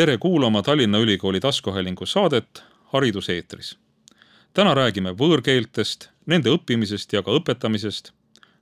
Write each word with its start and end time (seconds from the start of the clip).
tere 0.00 0.18
kuulama 0.18 0.62
Tallinna 0.62 0.98
Ülikooli 0.98 1.40
taskuhäälingu 1.40 2.06
saadet 2.06 2.64
Haridus 2.84 3.28
eetris. 3.28 3.78
täna 4.54 4.72
räägime 4.74 5.12
võõrkeeltest, 5.12 6.08
nende 6.26 6.48
õppimisest 6.48 7.12
ja 7.12 7.20
ka 7.22 7.34
õpetamisest, 7.36 8.08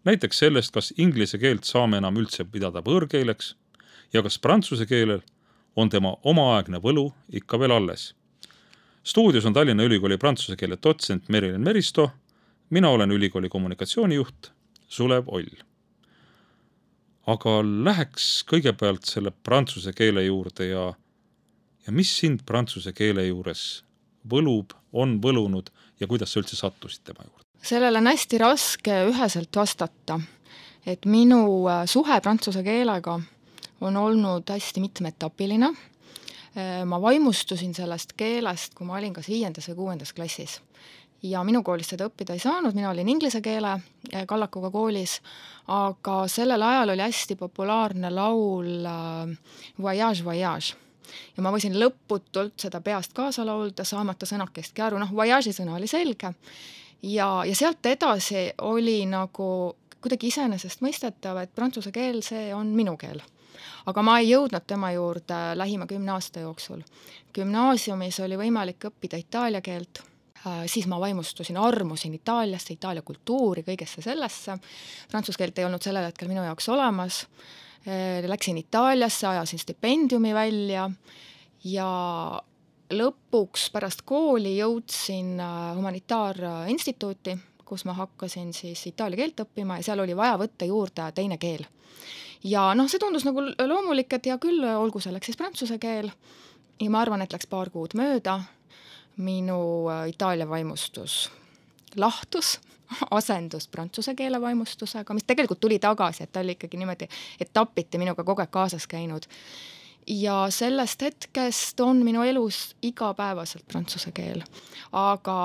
näiteks 0.04 0.38
sellest, 0.38 0.74
kas 0.74 0.90
inglise 0.96 1.38
keelt 1.38 1.64
saame 1.64 2.02
enam 2.02 2.18
üldse 2.18 2.44
pidada 2.44 2.82
võõrkeeleks 2.82 3.54
ja 4.12 4.22
kas 4.22 4.38
prantsuse 4.38 4.86
keelel 4.86 5.22
on 5.76 5.88
tema 5.88 6.16
omaaegne 6.24 6.82
võlu 6.82 7.12
ikka 7.30 7.58
veel 7.58 7.70
alles. 7.70 8.14
stuudios 9.04 9.46
on 9.46 9.52
Tallinna 9.52 9.82
Ülikooli 9.82 10.18
prantsuse 10.18 10.56
keele 10.56 10.76
dotsent 10.82 11.28
Merilin 11.28 11.60
Meristo, 11.60 12.10
mina 12.70 12.90
olen 12.90 13.10
ülikooli 13.10 13.48
kommunikatsioonijuht 13.48 14.50
Sulev 14.88 15.24
Oll 15.26 15.54
aga 17.26 17.60
läheks 17.62 18.42
kõigepealt 18.42 19.04
selle 19.04 19.30
prantsuse 19.30 19.92
keele 19.92 20.24
juurde 20.24 20.66
ja 20.66 20.94
ja 21.88 21.92
mis 21.92 22.10
sind 22.20 22.44
prantsuse 22.46 22.92
keele 22.92 23.24
juures 23.30 23.82
võlub, 24.28 24.74
on 24.92 25.16
võlunud 25.24 25.70
ja 26.00 26.08
kuidas 26.10 26.34
sa 26.34 26.42
üldse 26.42 26.56
sattusid 26.58 27.00
tema 27.06 27.24
juurde? 27.24 27.46
sellele 27.64 28.02
on 28.02 28.10
hästi 28.10 28.38
raske 28.38 28.96
üheselt 29.08 29.56
vastata. 29.56 30.20
et 30.86 31.06
minu 31.06 31.40
äh, 31.68 31.86
suhe 31.86 32.20
prantsuse 32.20 32.62
keelega 32.62 33.18
on 33.80 33.96
olnud 33.96 34.50
hästi 34.50 34.80
mitmeetapiline. 34.80 35.68
Äh, 35.68 36.84
ma 36.84 37.00
vaimustusin 37.00 37.74
sellest 37.74 38.12
keelest, 38.16 38.74
kui 38.74 38.86
ma 38.86 38.98
olin 38.98 39.14
kas 39.14 39.28
viiendas 39.28 39.68
või 39.70 39.78
kuuendas 39.80 40.12
klassis 40.12 40.60
ja 41.22 41.40
minu 41.44 41.62
koolis 41.64 41.88
seda 41.88 42.06
õppida 42.06 42.36
ei 42.36 42.42
saanud, 42.42 42.76
mina 42.76 42.90
olin 42.90 43.08
inglise 43.08 43.40
keele 43.40 43.78
äh, 43.78 44.26
kallakuga 44.28 44.70
koolis, 44.70 45.22
aga 45.72 46.26
sellel 46.28 46.62
ajal 46.62 46.92
oli 46.92 47.06
hästi 47.06 47.36
populaarne 47.40 48.12
laul 48.12 48.84
Voyage, 49.80 50.24
Voyage 50.24 50.76
ja 51.36 51.42
ma 51.42 51.52
võisin 51.54 51.78
lõputult 51.80 52.58
seda 52.60 52.80
peast 52.80 53.12
kaasa 53.16 53.46
laulda, 53.46 53.84
saamata 53.84 54.26
sõnakestki 54.26 54.82
aru, 54.84 54.98
noh, 54.98 55.12
voyage'i 55.14 55.52
sõna 55.56 55.76
oli 55.78 55.88
selge 55.90 56.34
ja, 57.02 57.44
ja 57.44 57.54
sealt 57.54 57.86
edasi 57.86 58.50
oli 58.62 59.02
nagu 59.06 59.76
kuidagi 60.00 60.30
iseenesestmõistetav, 60.30 61.42
et 61.42 61.54
prantsuse 61.54 61.92
keel, 61.94 62.20
see 62.22 62.52
on 62.54 62.70
minu 62.74 62.96
keel. 62.96 63.22
aga 63.90 64.02
ma 64.02 64.18
ei 64.20 64.28
jõudnud 64.30 64.66
tema 64.66 64.92
juurde 64.92 65.38
lähima 65.58 65.86
kümne 65.86 66.12
aasta 66.12 66.40
jooksul. 66.40 66.82
gümnaasiumis 67.34 68.20
oli 68.20 68.36
võimalik 68.36 68.84
õppida 68.90 69.18
itaalia 69.18 69.60
keelt 69.60 70.02
äh, 70.46 70.66
siis 70.66 70.86
ma 70.86 71.00
vaimustusin, 71.00 71.56
armusin 71.56 72.14
Itaaliasse, 72.14 72.72
Itaalia 72.72 73.02
kultuuri, 73.02 73.62
kõigesse 73.62 74.02
sellesse. 74.02 74.58
Prantsuse 75.10 75.38
keelt 75.38 75.58
ei 75.58 75.64
olnud 75.64 75.82
sellel 75.82 76.04
hetkel 76.04 76.28
minu 76.28 76.44
jaoks 76.44 76.68
olemas 76.68 77.26
läksin 78.26 78.58
Itaaliasse, 78.58 79.26
ajasin 79.26 79.58
stipendiumi 79.58 80.34
välja 80.34 80.90
ja 81.64 81.88
lõpuks 82.94 83.68
pärast 83.72 84.02
kooli 84.08 84.56
jõudsin 84.56 85.38
äh, 85.40 85.76
humanitaarinstituuti, 85.76 87.36
kus 87.64 87.84
ma 87.84 87.92
hakkasin 87.92 88.52
siis 88.56 88.86
itaalia 88.88 89.22
keelt 89.22 89.42
õppima 89.44 89.78
ja 89.78 89.90
seal 89.90 90.04
oli 90.04 90.16
vaja 90.16 90.38
võtta 90.40 90.68
juurde 90.68 91.10
teine 91.14 91.38
keel. 91.38 91.66
ja 92.44 92.70
noh, 92.74 92.88
see 92.88 93.00
tundus 93.02 93.26
nagu 93.28 93.42
loomulik, 93.42 94.12
et 94.12 94.26
hea 94.30 94.38
küll, 94.38 94.64
olgu 94.64 95.00
selleks 95.00 95.26
siis 95.28 95.36
prantsuse 95.36 95.78
keel. 95.78 96.10
Ja 96.80 96.90
ma 96.94 97.00
arvan, 97.02 97.22
et 97.22 97.32
läks 97.34 97.48
paar 97.50 97.70
kuud 97.74 97.96
mööda, 97.98 98.38
minu 99.16 99.88
äh, 99.90 100.08
Itaalia 100.14 100.48
vaimustus 100.48 101.26
lahtus 101.96 102.58
asendus 103.10 103.68
prantsuse 103.68 104.14
keele 104.14 104.40
vaimustusega, 104.40 105.14
mis 105.14 105.26
tegelikult 105.26 105.60
tuli 105.60 105.78
tagasi, 105.78 106.24
et 106.24 106.32
ta 106.32 106.40
oli 106.40 106.56
ikkagi 106.56 106.80
niimoodi 106.80 107.08
etapiti 107.40 107.98
minuga 107.98 108.24
kogu 108.24 108.44
aeg 108.44 108.50
kaasas 108.50 108.86
käinud. 108.86 109.28
ja 110.06 110.46
sellest 110.50 111.02
hetkest 111.02 111.80
on 111.80 111.96
minu 112.04 112.22
elus 112.22 112.76
igapäevaselt 112.82 113.66
prantsuse 113.68 114.12
keel. 114.12 114.42
aga 114.92 115.38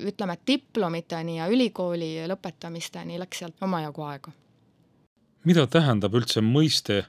ütleme, 0.00 0.32
et 0.32 0.46
diplomiteni 0.46 1.38
ja 1.38 1.48
ülikooli 1.48 2.28
lõpetamisteni 2.28 3.18
läks 3.18 3.38
sealt 3.38 3.62
omajagu 3.62 4.02
aega. 4.02 4.32
mida 5.44 5.66
tähendab 5.66 6.14
üldse 6.14 6.40
mõiste 6.40 7.04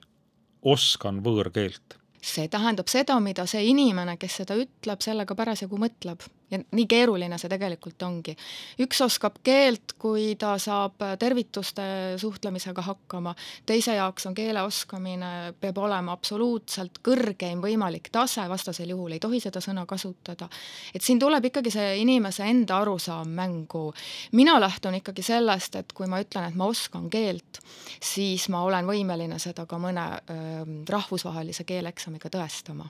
oskan 0.61 1.23
võõrkeelt? 1.23 1.95
see 2.22 2.47
tähendab 2.47 2.88
seda, 2.88 3.19
mida 3.19 3.45
see 3.45 3.63
inimene, 3.72 4.17
kes 4.17 4.41
seda 4.44 4.55
ütleb, 4.59 5.01
sellega 5.01 5.35
parasjagu 5.35 5.78
mõtleb 5.78 6.28
ja 6.51 6.59
nii 6.71 6.85
keeruline 6.89 7.37
see 7.37 7.49
tegelikult 7.51 8.01
ongi. 8.05 8.35
üks 8.79 9.01
oskab 9.05 9.39
keelt, 9.43 9.93
kui 9.99 10.35
ta 10.39 10.55
saab 10.57 11.01
tervituste 11.19 11.83
suhtlemisega 12.17 12.81
hakkama, 12.81 13.35
teise 13.65 13.95
jaoks 13.95 14.25
on 14.29 14.35
keele 14.37 14.61
oskamine, 14.65 15.53
peab 15.59 15.77
olema 15.77 16.15
absoluutselt 16.15 17.01
kõrgeim 17.05 17.61
võimalik 17.63 18.09
tase, 18.11 18.45
vastasel 18.49 18.89
juhul 18.93 19.15
ei 19.15 19.23
tohi 19.23 19.39
seda 19.43 19.61
sõna 19.63 19.85
kasutada. 19.89 20.49
et 20.93 21.01
siin 21.01 21.19
tuleb 21.19 21.45
ikkagi 21.45 21.71
see 21.71 21.97
inimese 22.01 22.45
enda 22.49 22.79
arusaam 22.81 23.29
mängu. 23.29 23.93
mina 24.31 24.59
lähtun 24.59 24.95
ikkagi 24.95 25.21
sellest, 25.21 25.75
et 25.75 25.93
kui 25.93 26.07
ma 26.07 26.21
ütlen, 26.21 26.49
et 26.49 26.55
ma 26.55 26.66
oskan 26.66 27.09
keelt, 27.09 27.61
siis 28.01 28.49
ma 28.49 28.63
olen 28.63 28.85
võimeline 28.85 29.39
seda 29.39 29.66
ka 29.66 29.77
mõne 29.77 30.05
äh, 30.17 30.63
rahvusvahelise 30.89 31.63
keeleeksamiga 31.63 32.29
tõestama. 32.29 32.87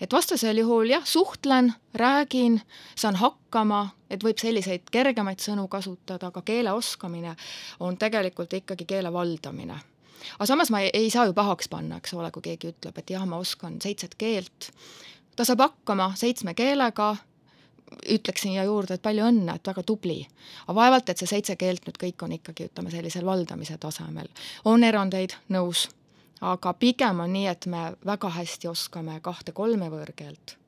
et 0.00 0.12
vastasel 0.12 0.58
juhul 0.58 0.90
jah, 0.90 1.04
suhtlen, 1.04 1.72
räägin, 1.94 2.60
saan 3.02 3.18
hakkama, 3.18 3.86
et 4.10 4.22
võib 4.24 4.38
selliseid 4.40 4.90
kergemaid 4.92 5.42
sõnu 5.42 5.66
kasutada, 5.70 6.30
aga 6.30 6.42
keele 6.46 6.74
oskamine 6.76 7.34
on 7.80 7.98
tegelikult 7.98 8.52
ikkagi 8.60 8.86
keele 8.88 9.12
valdamine. 9.12 9.78
aga 10.38 10.46
samas 10.46 10.70
ma 10.70 10.80
ei, 10.80 10.90
ei 10.94 11.10
saa 11.10 11.26
ju 11.26 11.34
pahaks 11.34 11.68
panna, 11.68 11.98
eks 11.98 12.14
ole, 12.14 12.30
kui 12.30 12.42
keegi 12.42 12.70
ütleb, 12.70 12.98
et 12.98 13.10
jah, 13.10 13.26
ma 13.26 13.40
oskan 13.42 13.80
seitset 13.82 14.14
keelt, 14.18 14.70
ta 15.36 15.44
saab 15.44 15.64
hakkama 15.66 16.12
seitsme 16.16 16.54
keelega, 16.54 17.16
ütleksin 18.08 18.54
siia 18.54 18.64
juurde, 18.68 18.94
et 18.96 19.02
palju 19.02 19.26
õnne, 19.28 19.56
et 19.56 19.66
väga 19.66 19.82
tubli. 19.82 20.20
aga 20.66 20.74
vaevalt, 20.74 21.10
et 21.10 21.18
see 21.18 21.32
seitse 21.34 21.56
keelt 21.56 21.88
nüüd 21.88 21.98
kõik 22.04 22.22
on 22.22 22.38
ikkagi, 22.38 22.70
ütleme, 22.70 22.94
sellisel 22.94 23.26
valdamise 23.26 23.78
tasemel. 23.78 24.30
on 24.64 24.84
erandeid, 24.84 25.36
nõus, 25.48 25.88
aga 26.40 26.72
pigem 26.74 27.20
on 27.20 27.32
nii, 27.32 27.46
et 27.46 27.66
me 27.66 27.92
väga 28.06 28.30
hästi 28.38 28.68
oskame 28.68 29.20
kahte-kolme 29.20 29.90
võõrkeelt 29.90 30.61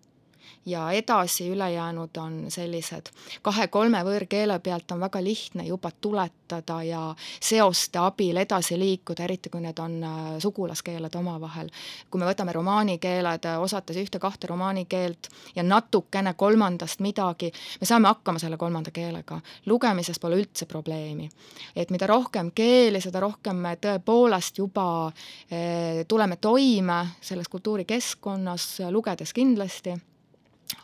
ja 0.67 0.93
edasi 0.93 1.49
ülejäänud 1.51 2.17
on 2.17 2.45
sellised 2.49 3.11
kahe-kolme 3.43 4.01
võõrkeele 4.05 4.59
pealt 4.65 4.93
on 4.95 5.01
väga 5.01 5.21
lihtne 5.25 5.67
juba 5.67 5.91
tuletada 6.01 6.83
ja 6.83 7.03
seoste 7.41 7.99
abil 7.99 8.37
edasi 8.41 8.79
liikuda, 8.79 9.25
eriti 9.25 9.51
kui 9.53 9.61
need 9.61 9.79
on 9.79 9.99
äh, 10.05 10.31
sugulaskeeled 10.39 11.15
omavahel. 11.15 11.69
kui 12.11 12.21
me 12.21 12.27
võtame 12.27 12.53
romaani 12.53 12.99
keeled, 12.99 13.45
äh, 13.45 13.61
osates 13.61 13.97
ühte-kahte 13.97 14.49
romaani 14.49 14.85
keelt 14.85 15.29
ja 15.57 15.63
natukene 15.63 16.35
kolmandast 16.35 17.01
midagi, 17.01 17.53
me 17.81 17.87
saame 17.87 18.09
hakkama 18.09 18.39
selle 18.39 18.57
kolmanda 18.57 18.91
keelega. 18.91 19.41
lugemises 19.67 20.19
pole 20.19 20.41
üldse 20.41 20.67
probleemi. 20.67 21.29
et 21.77 21.91
mida 21.91 22.07
rohkem 22.07 22.51
keeli, 22.55 23.01
seda 23.01 23.21
rohkem 23.21 23.57
me 23.57 23.77
tõepoolest 23.77 24.59
juba 24.59 25.13
eh, 25.51 26.05
tuleme 26.09 26.37
toime 26.37 27.07
selles 27.21 27.49
kultuurikeskkonnas, 27.49 28.81
lugedes 28.91 29.33
kindlasti 29.33 29.95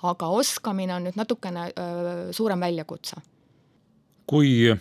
aga 0.02 0.26
oskamine 0.26 0.94
on 0.94 1.08
nüüd 1.08 1.18
natukene 1.18 1.70
öö, 1.70 2.32
suurem 2.32 2.60
väljakutse. 2.60 3.16
kui 4.26 4.76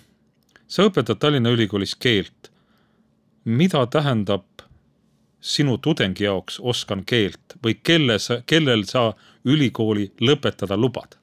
sa 0.68 0.86
õpetad 0.86 1.18
Tallinna 1.20 1.50
Ülikoolis 1.50 1.96
keelt, 1.96 2.52
mida 3.46 3.86
tähendab 3.88 4.46
sinu 5.42 5.78
tudengi 5.78 6.24
jaoks 6.24 6.60
oskan 6.60 7.06
keelt 7.06 7.56
või 7.64 7.80
kelle 7.84 8.20
sa, 8.20 8.42
kellel 8.46 8.84
sa 8.86 9.14
ülikooli 9.46 10.12
lõpetada 10.22 10.78
lubad? 10.78 11.16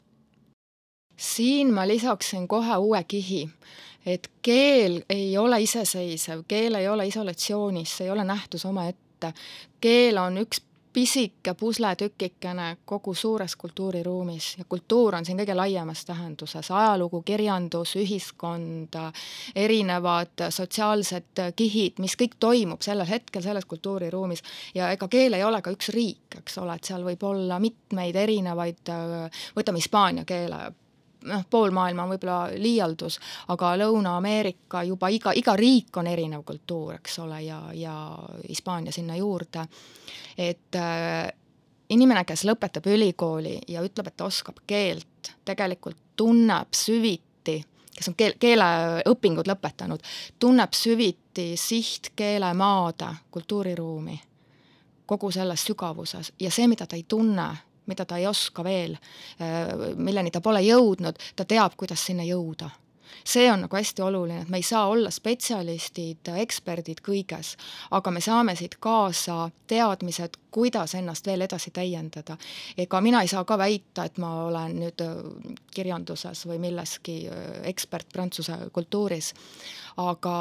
siin 1.17 1.73
ma 1.73 1.87
lisaksin 1.88 2.49
kohe 2.49 2.77
uue 2.77 3.05
kihi, 3.09 3.49
et 4.06 4.29
keel 4.43 5.00
ei 5.09 5.38
ole 5.38 5.62
iseseisev, 5.62 6.43
keel 6.49 6.75
ei 6.75 6.88
ole 6.88 7.06
isolatsioonis, 7.06 7.97
see 7.97 8.05
ei 8.05 8.11
ole 8.11 8.25
nähtus 8.25 8.65
omaette. 8.65 9.33
keel 9.81 10.19
on 10.19 10.38
üks 10.38 10.61
pisike 10.97 11.53
pusletükikene 11.55 12.77
kogu 12.85 13.15
suures 13.15 13.57
kultuuriruumis. 13.57 14.55
Ja 14.59 14.65
kultuur 14.69 15.15
on 15.19 15.27
siin 15.29 15.37
kõige 15.37 15.53
laiemas 15.57 16.07
tähenduses, 16.09 16.71
ajalugu, 16.73 17.21
kirjandus, 17.23 17.93
ühiskond, 18.01 18.97
erinevad 19.53 20.47
sotsiaalsed 20.57 21.43
kihid, 21.57 22.01
mis 22.01 22.17
kõik 22.17 22.39
toimub 22.41 22.81
sellel 22.81 23.11
hetkel 23.11 23.45
selles 23.45 23.69
kultuuriruumis. 23.69 24.41
Ja 24.75 24.89
ega 24.97 25.09
keel 25.13 25.37
ei 25.37 25.45
ole 25.45 25.61
ka 25.61 25.75
üks 25.77 25.93
riik, 25.93 26.41
eks 26.41 26.57
ole, 26.65 26.79
et 26.81 26.89
seal 26.89 27.05
võib 27.05 27.29
olla 27.29 27.61
mitmeid 27.61 28.17
erinevaid, 28.17 28.97
võtame 29.59 29.85
hispaania 29.85 30.25
keele, 30.25 30.63
noh, 31.26 31.44
pool 31.50 31.75
maailma 31.75 32.05
on 32.06 32.14
võib-olla 32.14 32.58
liialdus, 32.61 33.19
aga 33.52 33.73
Lõuna-Ameerika 33.82 34.82
juba 34.87 35.11
iga, 35.12 35.34
iga 35.37 35.56
riik 35.56 35.96
on 35.96 36.06
erinev 36.11 36.44
kultuur, 36.46 36.96
eks 37.00 37.19
ole, 37.25 37.43
ja, 37.46 37.61
ja 37.75 37.96
Hispaania 38.49 38.93
sinna 38.93 39.17
juurde. 39.17 39.67
et 40.38 40.75
äh, 40.76 41.32
inimene, 41.90 42.25
kes 42.25 42.44
lõpetab 42.46 42.87
ülikooli 42.90 43.58
ja 43.69 43.82
ütleb, 43.84 44.11
et 44.11 44.17
ta 44.17 44.26
oskab 44.26 44.62
keelt, 44.67 45.32
tegelikult 45.44 45.99
tunneb 46.17 46.75
süviti, 46.75 47.61
kes 47.96 48.08
on 48.11 48.17
keel, 48.19 48.37
keeleõpingud 48.40 49.49
lõpetanud, 49.49 50.02
tunneb 50.38 50.75
süviti 50.75 51.52
sihtkeelemaade 51.61 53.12
kultuuriruumi 53.31 54.20
kogu 55.06 55.31
selles 55.31 55.62
sügavuses 55.67 56.32
ja 56.40 56.50
see, 56.50 56.67
mida 56.67 56.87
ta 56.87 56.96
ei 56.99 57.05
tunne, 57.08 57.46
mida 57.87 58.05
ta 58.05 58.19
ei 58.19 58.27
oska 58.27 58.65
veel, 58.65 58.97
milleni 59.97 60.31
ta 60.31 60.41
pole 60.41 60.62
jõudnud, 60.67 61.19
ta 61.37 61.44
teab, 61.44 61.77
kuidas 61.77 62.06
sinna 62.06 62.27
jõuda 62.27 62.71
see 63.27 63.53
on 63.53 63.61
nagu 63.65 63.77
hästi 63.77 64.03
oluline, 64.03 64.41
et 64.43 64.49
me 64.49 64.61
ei 64.61 64.62
saa 64.62 64.87
olla 64.88 65.11
spetsialistid, 65.11 66.31
eksperdid 66.43 67.00
kõiges, 67.05 67.55
aga 67.91 68.12
me 68.15 68.23
saame 68.23 68.55
siit 68.56 68.77
kaasa 68.83 69.49
teadmised, 69.67 70.38
kuidas 70.55 70.94
ennast 70.94 71.27
veel 71.27 71.43
edasi 71.47 71.71
täiendada. 71.75 72.37
ega 72.79 73.00
mina 73.00 73.23
ei 73.23 73.29
saa 73.29 73.44
ka 73.44 73.59
väita, 73.59 74.05
et 74.05 74.19
ma 74.19 74.44
olen 74.44 74.79
nüüd 74.81 75.03
äh, 75.03 75.17
kirjanduses 75.75 76.47
või 76.47 76.59
milleski 76.59 77.19
äh, 77.29 77.43
ekspert 77.73 78.09
prantsuse 78.12 78.56
kultuuris, 78.73 79.35
aga 79.97 80.37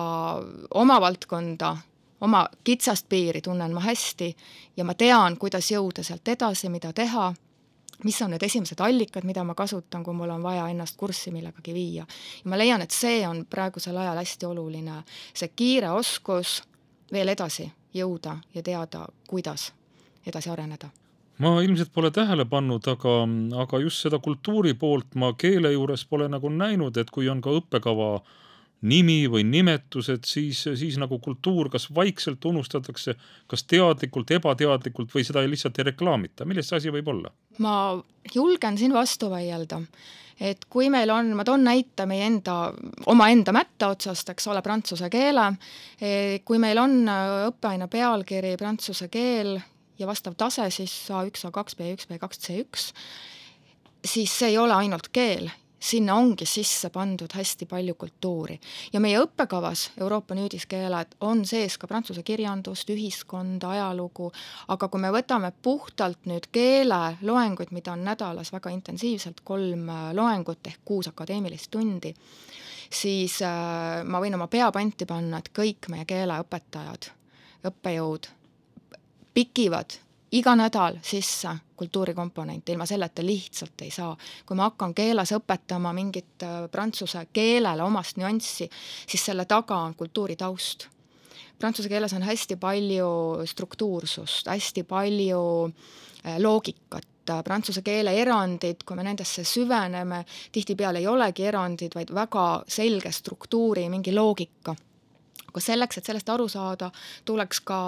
oma 0.73 1.01
valdkonda 1.01 1.75
oma 2.25 2.45
kitsast 2.63 3.09
piiri 3.09 3.41
tunnen 3.41 3.73
ma 3.73 3.83
hästi 3.85 4.29
ja 4.77 4.83
ma 4.83 4.93
tean, 4.97 5.37
kuidas 5.37 5.69
jõuda 5.71 6.03
sealt 6.03 6.27
edasi, 6.27 6.69
mida 6.73 6.93
teha 6.93 7.33
mis 8.03 8.21
on 8.21 8.33
need 8.33 8.43
esimesed 8.43 8.81
allikad, 8.83 9.23
mida 9.23 9.43
ma 9.43 9.55
kasutan, 9.55 10.03
kui 10.03 10.13
mul 10.13 10.29
on 10.29 10.43
vaja 10.43 10.67
ennast 10.67 10.97
kurssi 10.97 11.31
millegagi 11.31 11.73
viia. 11.73 12.05
ja 12.43 12.49
ma 12.49 12.57
leian, 12.57 12.81
et 12.81 12.91
see 12.91 13.23
on 13.27 13.45
praegusel 13.49 13.97
ajal 13.97 14.17
hästi 14.19 14.45
oluline, 14.45 15.01
see 15.33 15.51
kiire 15.55 15.93
oskus 15.95 16.61
veel 17.11 17.31
edasi 17.31 17.69
jõuda 17.93 18.37
ja 18.55 18.63
teada, 18.63 19.07
kuidas 19.27 19.71
edasi 20.27 20.49
areneda 20.49 20.89
ma 21.37 21.61
ilmselt 21.61 21.91
pole 21.91 22.11
tähele 22.11 22.45
pannud, 22.45 22.87
aga, 22.87 23.13
aga 23.61 23.79
just 23.79 24.03
seda 24.03 24.19
kultuuri 24.19 24.73
poolt 24.73 25.15
ma 25.15 25.33
keele 25.33 25.71
juures 25.71 26.05
pole 26.05 26.29
nagu 26.31 26.49
näinud, 26.49 26.97
et 26.97 27.11
kui 27.11 27.29
on 27.29 27.41
ka 27.43 27.51
õppekava 27.51 28.11
äh, 28.15 28.35
nimi 28.85 29.23
või 29.31 29.45
nimetused, 29.47 30.25
siis, 30.27 30.65
siis 30.77 30.97
nagu 31.01 31.19
kultuur 31.23 31.69
kas 31.73 31.87
vaikselt 31.95 32.45
unustatakse, 32.45 33.15
kas 33.47 33.63
teadlikult, 33.69 34.31
ebateadlikult 34.35 35.13
või 35.15 35.25
seda 35.25 35.43
lihtsalt 35.47 35.79
ei 35.79 35.89
reklaamita, 35.91 36.45
milles 36.45 36.69
see 36.69 36.81
asi 36.81 36.93
võib 36.93 37.09
olla? 37.13 37.31
ma 37.63 37.95
julgen 38.33 38.77
siin 38.77 38.93
vastu 38.93 39.29
vaielda, 39.31 39.79
et 40.43 40.65
kui 40.69 40.89
meil 40.93 41.09
on, 41.13 41.31
ma 41.37 41.45
toon 41.47 41.63
näite 41.63 42.05
meie 42.09 42.27
enda, 42.27 42.73
omaenda 43.11 43.55
mätta 43.55 43.93
otsast, 43.95 44.33
eks 44.33 44.49
ole, 44.51 44.61
prantsuse 44.65 45.09
keele, 45.09 45.47
e, 45.99 46.11
kui 46.45 46.59
meil 46.61 46.81
on 46.81 47.05
õppeaine 47.07 47.87
pealkiri 47.91 48.55
prantsuse 48.59 49.07
keel 49.13 49.55
ja 49.99 50.07
vastav 50.09 50.35
tase 50.37 50.67
siis 50.73 50.93
A1, 51.09 51.47
A2, 51.47 51.79
B1, 51.79 52.09
B2, 52.11 52.41
C1, 52.47 52.89
siis 54.05 54.39
see 54.39 54.51
ei 54.51 54.59
ole 54.61 54.75
ainult 54.75 55.09
keel 55.15 55.49
sinna 55.85 56.15
ongi 56.17 56.45
sisse 56.49 56.89
pandud 56.89 57.31
hästi 57.33 57.65
palju 57.69 57.95
kultuuri. 57.95 58.59
ja 58.93 58.99
meie 58.99 59.19
õppekavas 59.21 59.89
Euroopa 60.01 60.35
nüüdiskeeled 60.35 61.17
on 61.21 61.45
sees 61.45 61.77
ka 61.77 61.87
prantsuse 61.87 62.23
kirjandust, 62.23 62.89
ühiskonda, 62.89 63.69
ajalugu, 63.75 64.31
aga 64.67 64.87
kui 64.89 65.01
me 65.01 65.11
võtame 65.13 65.51
puhtalt 65.61 66.25
nüüd 66.25 66.49
keeleloenguid, 66.51 67.71
mida 67.71 67.93
on 67.93 68.05
nädalas 68.05 68.51
väga 68.53 68.73
intensiivselt, 68.73 69.43
kolm 69.43 69.89
äh, 69.89 70.07
loengut 70.17 70.67
ehk 70.67 70.81
kuus 70.85 71.11
akadeemilist 71.11 71.71
tundi, 71.71 72.13
siis 72.89 73.41
äh, 73.45 74.01
ma 74.03 74.23
võin 74.23 74.37
oma 74.39 74.47
pea 74.47 74.71
panti 74.71 75.05
panna, 75.05 75.41
et 75.41 75.53
kõik 75.53 75.91
meie 75.93 76.07
keeleõpetajad, 76.09 77.11
õppejõud 77.69 78.31
pikivad 79.35 79.99
iga 80.35 80.55
nädal 80.55 80.97
sisse 81.01 81.49
kultuurikomponente, 81.75 82.71
ilma 82.71 82.85
selleta 82.85 83.23
lihtsalt 83.25 83.81
ei 83.81 83.91
saa. 83.91 84.17
kui 84.45 84.57
ma 84.57 84.69
hakkan 84.69 84.93
keeles 84.95 85.31
õpetama 85.35 85.93
mingit 85.93 86.43
äh, 86.43 86.65
prantsuse 86.71 87.27
keelele 87.33 87.83
omast 87.83 88.17
nüanssi, 88.17 88.69
siis 89.07 89.25
selle 89.25 89.45
taga 89.45 89.77
on 89.87 89.95
kultuuritaust. 89.95 90.87
Prantsuse 91.59 91.89
keeles 91.89 92.13
on 92.13 92.23
hästi 92.23 92.55
palju 92.55 93.09
struktuursust, 93.45 94.47
hästi 94.47 94.83
palju 94.83 95.43
äh, 95.67 96.39
loogikat, 96.39 97.07
prantsuse 97.43 97.81
keele 97.81 98.13
erandid, 98.21 98.83
kui 98.85 98.97
me 98.97 99.03
nendesse 99.03 99.43
süveneme, 99.43 100.23
tihtipeale 100.51 100.99
ei 100.99 101.07
olegi 101.07 101.47
erandid, 101.47 101.95
vaid 101.95 102.11
väga 102.13 102.63
selge 102.67 103.11
struktuuri, 103.11 103.87
mingi 103.89 104.13
loogika 104.13 104.75
aga 105.55 105.63
selleks, 105.63 105.99
et 105.99 106.09
sellest 106.09 106.29
aru 106.33 106.49
saada, 106.51 106.89
tuleks 107.25 107.61
ka 107.63 107.79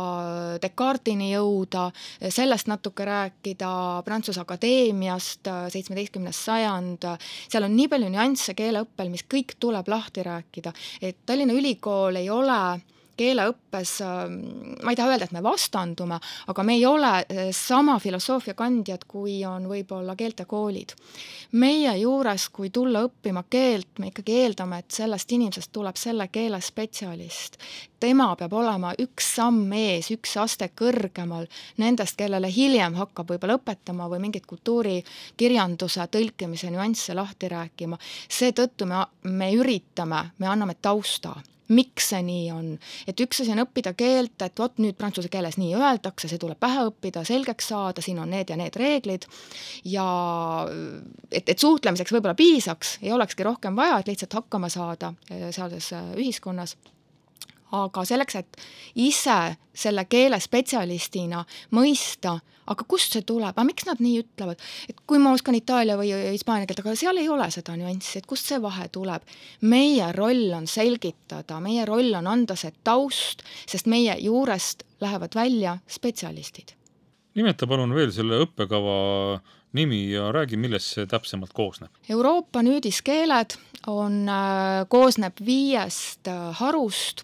Descartesini 0.63 1.33
jõuda, 1.33 1.89
sellest 2.31 2.69
natuke 2.71 3.03
rääkida, 3.07 3.71
Prantsuse 4.07 4.39
Akadeemiast, 4.39 5.51
seitsmeteistkümnes 5.73 6.39
sajand, 6.47 7.09
seal 7.51 7.67
on 7.67 7.75
nii 7.75 7.89
palju 7.91 8.11
nüansse 8.13 8.55
keeleõppel, 8.55 9.11
mis 9.11 9.27
kõik 9.27 9.57
tuleb 9.59 9.91
lahti 9.91 10.23
rääkida, 10.23 10.71
et 11.01 11.25
Tallinna 11.27 11.57
Ülikool 11.57 12.21
ei 12.21 12.31
ole 12.31 12.61
keeleõppes, 13.17 13.93
ähm, 14.05 14.35
ma 14.83 14.93
ei 14.93 14.99
taha 14.99 15.13
öelda, 15.13 15.27
et 15.27 15.33
me 15.35 15.43
vastandume, 15.43 16.19
aga 16.47 16.63
me 16.63 16.77
ei 16.77 16.85
ole 16.85 17.13
äh, 17.17 17.49
sama 17.55 17.97
filosoofia 17.99 18.53
kandjad, 18.57 19.07
kui 19.07 19.39
on 19.45 19.67
võib-olla 19.69 20.15
keeltekoolid. 20.15 20.95
meie 21.51 21.97
juures, 21.97 22.49
kui 22.49 22.69
tulla 22.69 23.01
õppima 23.07 23.43
keelt, 23.49 23.99
me 23.99 24.11
ikkagi 24.11 24.39
eeldame, 24.43 24.79
et 24.83 24.91
sellest 24.91 25.31
inimesest 25.31 25.71
tuleb 25.71 25.95
selle 25.95 26.27
keele 26.27 26.61
spetsialist. 26.61 27.57
tema 27.99 28.35
peab 28.35 28.53
olema 28.53 28.93
üks 29.01 29.33
samm 29.35 29.73
ees, 29.73 30.11
üks 30.13 30.37
aste 30.37 30.69
kõrgemal 30.75 31.47
nendest, 31.77 32.17
kellele 32.17 32.51
hiljem 32.53 32.95
hakkab 32.95 33.31
võib-olla 33.33 33.57
õpetama 33.57 34.09
või 34.09 34.21
mingit 34.27 34.45
kultuurikirjanduse 34.45 36.07
tõlkimise 36.11 36.71
nüansse 36.71 37.13
lahti 37.13 37.49
rääkima. 37.49 37.97
seetõttu 38.29 38.85
me, 38.85 39.05
me 39.23 39.51
üritame, 39.53 40.31
me 40.37 40.47
anname 40.47 40.75
tausta 40.81 41.35
miks 41.73 42.09
see 42.11 42.23
nii 42.23 42.49
on. 42.51 42.71
et 43.07 43.19
üks 43.23 43.41
asi 43.43 43.53
on 43.53 43.63
õppida 43.65 43.93
keelt, 43.97 44.41
et 44.41 44.59
vot 44.59 44.81
nüüd 44.83 44.97
prantsuse 44.99 45.31
keeles 45.31 45.57
nii 45.59 45.73
öeldakse, 45.77 46.29
see 46.31 46.41
tuleb 46.41 46.59
pähe 46.59 46.87
õppida, 46.89 47.23
selgeks 47.27 47.71
saada, 47.73 48.03
siin 48.03 48.19
on 48.23 48.31
need 48.33 48.51
ja 48.51 48.59
need 48.59 48.75
reeglid 48.79 49.27
ja 49.85 50.07
et, 51.31 51.47
et 51.47 51.57
suhtlemiseks 51.59 52.13
võib-olla 52.15 52.37
piisaks, 52.37 52.97
ei 53.03 53.11
olekski 53.15 53.47
rohkem 53.47 53.75
vaja, 53.75 53.99
et 53.99 54.11
lihtsalt 54.11 54.39
hakkama 54.41 54.69
saada 54.73 55.13
eh, 55.31 55.49
sealses 55.55 55.91
eh, 55.95 56.13
ühiskonnas 56.17 56.77
aga 57.75 58.03
selleks, 58.07 58.35
et 58.35 58.59
ise 58.95 59.57
selle 59.77 60.05
keele 60.09 60.39
spetsialistina 60.39 61.43
mõista, 61.75 62.37
aga 62.67 62.85
kust 62.87 63.15
see 63.15 63.25
tuleb, 63.27 63.51
aga 63.51 63.65
miks 63.67 63.87
nad 63.87 64.01
nii 64.03 64.21
ütlevad, 64.23 64.63
et 64.91 65.01
kui 65.07 65.19
ma 65.21 65.33
oskan 65.35 65.55
itaalia 65.57 65.97
või 65.99 66.11
hispaania 66.33 66.67
keelt, 66.67 66.81
aga 66.83 66.95
seal 66.99 67.19
ei 67.21 67.29
ole 67.31 67.49
seda 67.53 67.75
nüanssi, 67.79 68.19
et 68.19 68.29
kust 68.29 68.49
see 68.49 68.61
vahe 68.63 68.87
tuleb. 68.91 69.23
meie 69.61 70.11
roll 70.15 70.53
on 70.55 70.67
selgitada, 70.67 71.59
meie 71.63 71.85
roll 71.85 72.13
on 72.19 72.27
anda 72.27 72.55
see 72.55 72.73
taust, 72.83 73.43
sest 73.65 73.87
meie 73.87 74.17
juurest 74.19 74.83
lähevad 75.01 75.35
välja 75.35 75.77
spetsialistid. 75.87 76.75
nimeta 77.35 77.67
palun 77.67 77.93
veel 77.93 78.11
selle 78.11 78.41
õppekava 78.43 78.97
nimi 79.77 80.01
ja 80.11 80.31
räägi, 80.35 80.57
millest 80.59 80.95
see 80.95 81.07
täpsemalt 81.09 81.53
koosneb? 81.55 81.93
Euroopa 82.09 82.63
nüüdiskeeled 82.65 83.57
on, 83.87 84.23
äh, 84.29 84.83
koosneb 84.89 85.39
viiest 85.45 86.27
äh, 86.27 86.49
harust, 86.59 87.23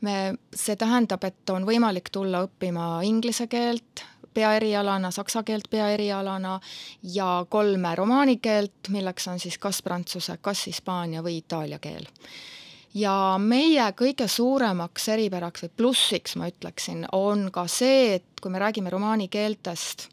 me, 0.00 0.36
see 0.54 0.76
tähendab, 0.76 1.24
et 1.24 1.50
on 1.50 1.66
võimalik 1.68 2.12
tulla 2.14 2.44
õppima 2.46 3.00
inglise 3.06 3.48
keelt, 3.50 4.04
peaerialana, 4.36 5.10
saksa 5.10 5.42
keelt 5.42 5.70
peaerialana 5.70 6.58
ja 7.14 7.46
kolme 7.48 7.94
romaani 7.94 8.36
keelt, 8.36 8.90
milleks 8.92 9.28
on 9.32 9.40
siis 9.40 9.56
kas 9.58 9.80
prantsuse, 9.82 10.36
kas 10.44 10.66
hispaania 10.68 11.24
või 11.24 11.40
itaalia 11.40 11.78
keel. 11.78 12.04
ja 12.96 13.36
meie 13.38 13.90
kõige 13.92 14.28
suuremaks 14.28 15.08
eripäraks 15.12 15.66
või 15.66 15.72
plussiks, 15.76 16.36
ma 16.36 16.48
ütleksin, 16.48 17.04
on 17.12 17.50
ka 17.52 17.66
see, 17.68 18.14
et 18.16 18.40
kui 18.40 18.52
me 18.52 18.60
räägime 18.60 18.92
romaani 18.92 19.28
keeltest, 19.28 20.08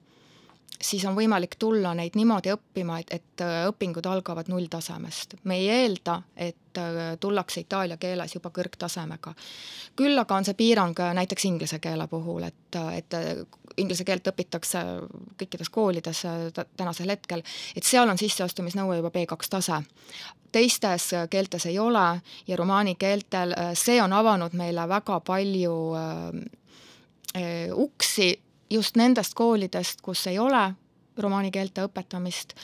siis 0.83 1.05
on 1.05 1.15
võimalik 1.15 1.55
tulla 1.59 1.93
neid 1.97 2.17
niimoodi 2.19 2.51
õppima, 2.53 2.99
et, 2.99 3.13
et 3.13 3.43
äh, 3.43 3.63
õpingud 3.69 4.05
algavad 4.09 4.49
nulltasemest. 4.51 5.35
me 5.43 5.57
ei 5.61 5.69
eelda, 5.69 6.21
et 6.35 6.77
äh, 6.77 7.17
tullakse 7.19 7.63
itaalia 7.63 7.97
keeles 7.97 8.35
juba 8.35 8.51
kõrgtasemega. 8.53 9.33
küll 9.95 10.19
aga 10.19 10.35
on 10.35 10.45
see 10.45 10.57
piirang 10.59 10.99
äh, 10.99 11.13
näiteks 11.13 11.45
inglise 11.45 11.79
keele 11.79 12.07
puhul, 12.07 12.43
et, 12.43 12.79
et 12.97 13.17
inglise 13.77 14.03
keelt 14.03 14.27
õpitakse 14.27 14.83
kõikides 15.39 15.69
koolides 15.69 16.23
tänasel 16.77 17.09
hetkel, 17.09 17.43
et 17.75 17.83
seal 17.83 18.09
on 18.09 18.17
sisseastumisnõue 18.17 18.99
juba 18.99 19.11
B2 19.13 19.49
tase. 19.49 19.81
teistes 20.51 21.11
keeltes 21.29 21.65
ei 21.65 21.79
ole 21.79 22.21
ja 22.47 22.57
romaani 22.57 22.95
keeltel 22.95 23.55
see 23.73 24.01
on 24.01 24.13
avanud 24.13 24.53
meile 24.53 24.87
väga 24.87 25.19
palju 25.19 25.77
uksi 27.73 28.27
just 28.73 28.97
nendest 28.97 29.33
koolidest, 29.33 30.01
kus 30.01 30.27
ei 30.27 30.39
ole 30.39 30.73
romaani 31.17 31.51
keelte 31.53 31.83
õpetamist, 31.87 32.55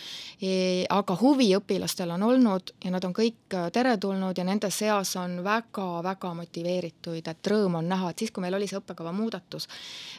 e, 0.41 0.86
aga 0.89 1.15
huvi 1.22 1.50
õpilastel 1.58 2.12
on 2.15 2.24
olnud 2.24 2.74
ja 2.84 2.91
nad 2.94 3.06
on 3.06 3.13
kõik 3.15 3.58
teretulnud 3.74 4.38
ja 4.38 4.46
nende 4.48 4.72
seas 4.74 5.15
on 5.20 5.39
väga-väga 5.46 6.34
motiveerituid, 6.41 7.27
et 7.27 7.51
rõõm 7.51 7.79
on 7.82 7.89
näha, 7.89 8.12
et 8.12 8.24
siis, 8.24 8.32
kui 8.32 8.44
meil 8.44 8.58
oli 8.58 8.68
see 8.70 8.79
õppekava 8.79 9.13
muudatus 9.15 9.68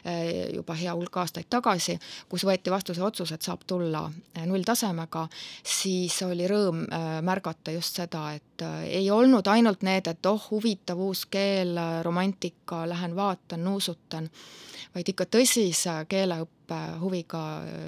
e, 0.05 0.15
juba 0.55 0.77
hea 0.79 0.95
hulk 0.95 1.21
aastaid 1.23 1.49
tagasi, 1.49 1.97
kus 2.29 2.45
võeti 2.47 2.73
vastu 2.73 2.95
see 2.95 3.05
otsus, 3.05 3.33
et 3.35 3.41
saab 3.41 3.65
tulla 3.67 4.05
e, 4.33 4.45
nulltasemega, 4.45 5.27
siis 5.63 6.21
oli 6.27 6.47
rõõm 6.49 6.85
märgata 7.25 7.73
just 7.75 7.99
seda, 8.01 8.29
et 8.35 8.65
ei 8.85 9.09
olnud 9.11 9.47
ainult 9.47 9.83
need, 9.85 10.07
et 10.07 10.25
oh, 10.29 10.41
huvitav 10.51 10.99
uus 11.01 11.25
keel, 11.31 11.77
romantika, 12.03 12.83
lähen 12.89 13.15
vaatan, 13.15 13.63
nuusutan, 13.63 14.29
vaid 14.95 15.13
ikka 15.13 15.27
tõsise 15.37 16.01
keeleõppe 16.09 16.60
huviga 17.01 17.43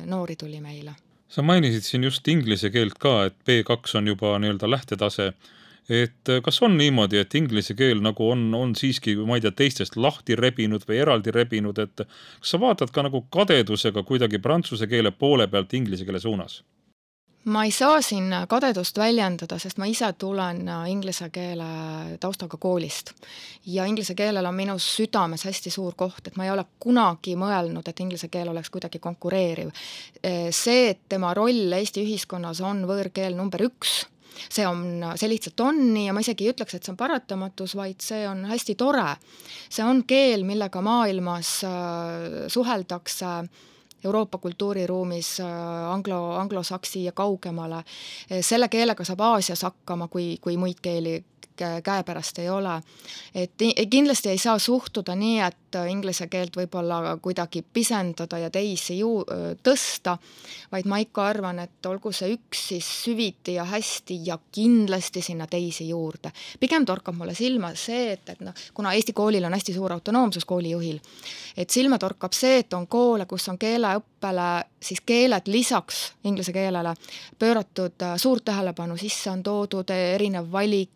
noori 0.06 0.36
tuli 0.36 0.62
meile. 0.62 0.96
sa 1.28 1.42
mainisid 1.42 1.82
siin 1.82 2.04
just 2.04 2.28
inglise 2.28 2.70
keelt 2.70 3.00
ka, 3.02 3.26
et 3.26 3.36
B2 3.50 3.98
on 3.98 4.08
juba 4.08 4.38
nii-öelda 4.40 4.70
lähtetase 4.70 5.34
et 5.90 6.32
kas 6.44 6.62
on 6.64 6.78
niimoodi, 6.78 7.20
et 7.20 7.36
inglise 7.36 7.76
keel 7.76 8.02
nagu 8.04 8.30
on, 8.32 8.46
on 8.56 8.76
siiski, 8.76 9.16
ma 9.28 9.38
ei 9.38 9.44
tea, 9.44 9.52
teistest 9.64 9.98
lahti 10.00 10.38
rebinud 10.40 10.86
või 10.88 11.02
eraldi 11.04 11.34
rebinud, 11.36 11.80
et 11.80 12.06
kas 12.06 12.54
sa 12.54 12.60
vaatad 12.62 12.94
ka 12.94 13.04
nagu 13.08 13.26
kadedusega 13.34 14.06
kuidagi 14.08 14.40
prantsuse 14.40 14.88
keele 14.88 15.12
poole 15.12 15.48
pealt 15.52 15.74
inglise 15.74 16.08
keele 16.08 16.22
suunas? 16.24 16.62
Ma 17.46 17.64
ei 17.64 17.72
saa 17.72 18.02
siin 18.02 18.32
kadedust 18.48 18.98
väljendada, 18.98 19.58
sest 19.60 19.78
ma 19.82 19.88
ise 19.90 20.08
tulen 20.20 20.64
inglise 20.88 21.30
keele 21.34 21.66
taustaga 22.20 22.58
koolist. 22.58 23.12
ja 23.66 23.86
inglise 23.86 24.16
keelel 24.16 24.46
on 24.46 24.56
minu 24.56 24.78
südames 24.80 25.44
hästi 25.46 25.72
suur 25.72 25.96
koht, 25.96 26.28
et 26.28 26.38
ma 26.40 26.46
ei 26.46 26.52
ole 26.52 26.66
kunagi 26.80 27.36
mõelnud, 27.36 27.88
et 27.88 28.00
inglise 28.00 28.28
keel 28.28 28.50
oleks 28.50 28.70
kuidagi 28.70 29.00
konkureeriv. 29.00 29.72
see, 30.52 30.90
et 30.90 31.00
tema 31.10 31.34
roll 31.34 31.74
Eesti 31.74 32.04
ühiskonnas 32.06 32.62
on 32.62 32.86
võõrkeel 32.88 33.36
number 33.36 33.66
üks, 33.68 34.06
see 34.50 34.68
on, 34.68 35.04
see 35.16 35.30
lihtsalt 35.30 35.60
on 35.60 35.84
nii 35.94 36.08
ja 36.08 36.14
ma 36.14 36.24
isegi 36.24 36.48
ei 36.48 36.54
ütleks, 36.54 36.76
et 36.76 36.84
see 36.84 36.94
on 36.94 36.98
paratamatus, 36.98 37.76
vaid 37.76 38.00
see 38.02 38.24
on 38.28 38.46
hästi 38.46 38.76
tore. 38.76 39.18
see 39.70 39.84
on 39.84 40.04
keel, 40.08 40.48
millega 40.48 40.82
maailmas 40.82 41.60
suheldakse 42.48 43.36
äh, 43.44 43.72
Euroopa 44.04 44.38
kultuuriruumis 44.38 45.40
äh, 45.40 45.48
anglo, 45.92 46.36
anglosaksi 46.36 47.04
ja 47.04 47.12
kaugemale. 47.12 47.84
selle 48.42 48.70
keelega 48.70 49.04
saab 49.04 49.22
Aasias 49.22 49.64
hakkama, 49.64 50.08
kui, 50.08 50.38
kui 50.42 50.58
muid 50.58 50.82
keeli 50.82 51.24
käepärast 51.84 52.40
ei 52.40 52.50
ole. 52.50 52.82
et 53.36 53.52
kindlasti 53.90 54.30
ei 54.30 54.38
saa 54.38 54.60
suhtuda 54.60 55.16
nii, 55.16 55.40
et 55.40 55.78
inglise 55.90 56.28
keelt 56.28 56.56
võib-olla 56.58 57.18
kuidagi 57.22 57.64
pisendada 57.74 58.38
ja 58.38 58.50
teisi 58.50 59.00
ju 59.00 59.24
tõsta, 59.64 60.18
vaid 60.72 60.86
ma 60.90 61.00
ikka 61.02 61.26
arvan, 61.26 61.60
et 61.60 61.86
olgu 61.90 62.12
see 62.12 62.34
üks 62.36 62.68
siis 62.74 62.90
süviti 63.04 63.58
ja 63.58 63.66
hästi 63.66 64.20
ja 64.26 64.38
kindlasti 64.52 65.22
sinna 65.22 65.48
teisi 65.48 65.90
juurde. 65.90 66.32
pigem 66.60 66.86
torkab 66.86 67.16
mulle 67.16 67.36
silma 67.36 67.74
see, 67.76 68.12
et, 68.14 68.30
et 68.30 68.42
noh, 68.42 68.54
kuna 68.74 68.94
Eesti 68.94 69.14
koolil 69.14 69.46
on 69.46 69.54
hästi 69.54 69.74
suur 69.74 69.94
autonoomsus 69.94 70.46
koolijuhil, 70.46 71.00
et 71.58 71.70
silma 71.70 71.98
torkab 72.00 72.34
see, 72.34 72.60
et 72.60 72.74
on 72.74 72.88
koole, 72.88 73.26
kus 73.26 73.50
on 73.50 73.58
keeleõppele 73.58 74.50
siis 74.84 75.02
keeled 75.06 75.48
lisaks 75.48 76.14
inglise 76.24 76.54
keelele 76.54 76.94
pööratud 77.40 78.06
suurt 78.18 78.46
tähelepanu, 78.46 78.98
sisse 78.98 79.32
on 79.32 79.44
toodud 79.44 79.90
erinev 79.96 80.52
valik, 80.52 80.92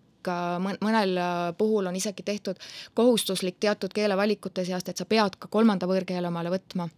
mõnel 0.59 1.19
puhul 1.57 1.89
on 1.89 1.95
isegi 1.95 2.23
tehtud 2.23 2.59
kohustuslik 2.93 3.57
teatud 3.59 3.93
keelevalikute 3.93 4.65
seast, 4.65 4.89
et 4.89 4.97
sa 4.97 5.05
pead 5.05 5.39
ka 5.39 5.47
kolmanda 5.51 5.89
võõrkeele 5.89 6.27
omale 6.27 6.53
võtma 6.53 6.89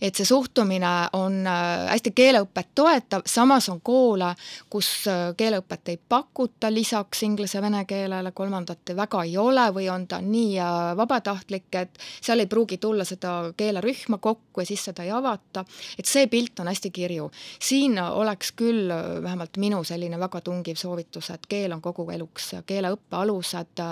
et 0.00 0.14
see 0.14 0.26
suhtumine 0.26 0.92
on 1.12 1.40
äh, 1.46 1.86
hästi 1.90 2.12
keeleõpet 2.16 2.72
toetav, 2.74 3.24
samas 3.26 3.68
on 3.72 3.80
koole, 3.84 4.32
kus 4.70 4.88
äh, 5.10 5.32
keeleõpet 5.36 5.92
ei 5.92 5.98
pakuta 6.08 6.70
lisaks 6.72 7.22
inglise-vene 7.26 7.84
keelele, 7.88 8.32
kolmandat 8.32 8.94
väga 8.96 9.22
ei 9.24 9.36
ole 9.38 9.66
või 9.74 9.88
on 9.92 10.06
ta 10.10 10.20
nii 10.24 10.58
äh, 10.60 10.92
vabatahtlik, 10.96 11.68
et 11.80 11.98
seal 12.20 12.42
ei 12.42 12.50
pruugi 12.50 12.78
tulla 12.78 13.04
seda 13.04 13.52
keelerühma 13.56 14.18
kokku 14.18 14.62
ja 14.62 14.68
siis 14.68 14.84
seda 14.90 15.04
ei 15.06 15.12
avata, 15.14 15.64
et 15.98 16.08
see 16.10 16.26
pilt 16.32 16.60
on 16.60 16.70
hästi 16.70 16.90
kirju. 16.90 17.30
siin 17.60 17.98
oleks 17.98 18.52
küll 18.52 18.90
vähemalt 19.22 19.56
minu 19.56 19.84
selline 19.84 20.18
väga 20.18 20.40
tungiv 20.40 20.76
soovitus, 20.76 21.30
et 21.30 21.46
keel 21.48 21.72
on 21.72 21.82
kogu 21.82 22.06
eluks, 22.10 22.54
keeleõppe 22.66 23.16
alused, 23.16 23.82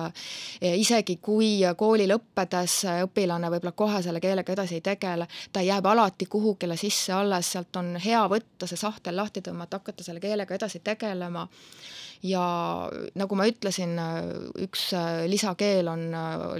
isegi 0.62 1.16
kui 1.22 1.62
kooli 1.76 2.06
lõppedes 2.08 2.82
õpilane 3.04 3.50
võib-olla 3.50 3.72
kohe 3.76 4.02
selle 4.02 4.20
keelega 4.20 4.52
edasi 4.52 4.78
ei 4.78 4.84
tegele, 4.84 5.26
ta 5.52 5.62
jääb 5.64 5.86
alati 5.92 6.26
kuhugile 6.30 6.76
sisse 6.80 7.12
alles, 7.12 7.52
sealt 7.52 7.76
on 7.80 7.94
hea 8.00 8.22
võtta 8.30 8.68
see 8.68 8.80
sahtel 8.80 9.16
lahti 9.16 9.42
tõmmata, 9.44 9.80
hakata 9.80 10.04
selle 10.04 10.20
keelega 10.22 10.56
edasi 10.56 10.80
tegelema. 10.84 11.46
ja 12.22 12.42
nagu 13.18 13.34
ma 13.34 13.46
ütlesin, 13.50 13.96
üks 14.62 14.90
lisakeel 15.26 15.88
on 15.90 16.04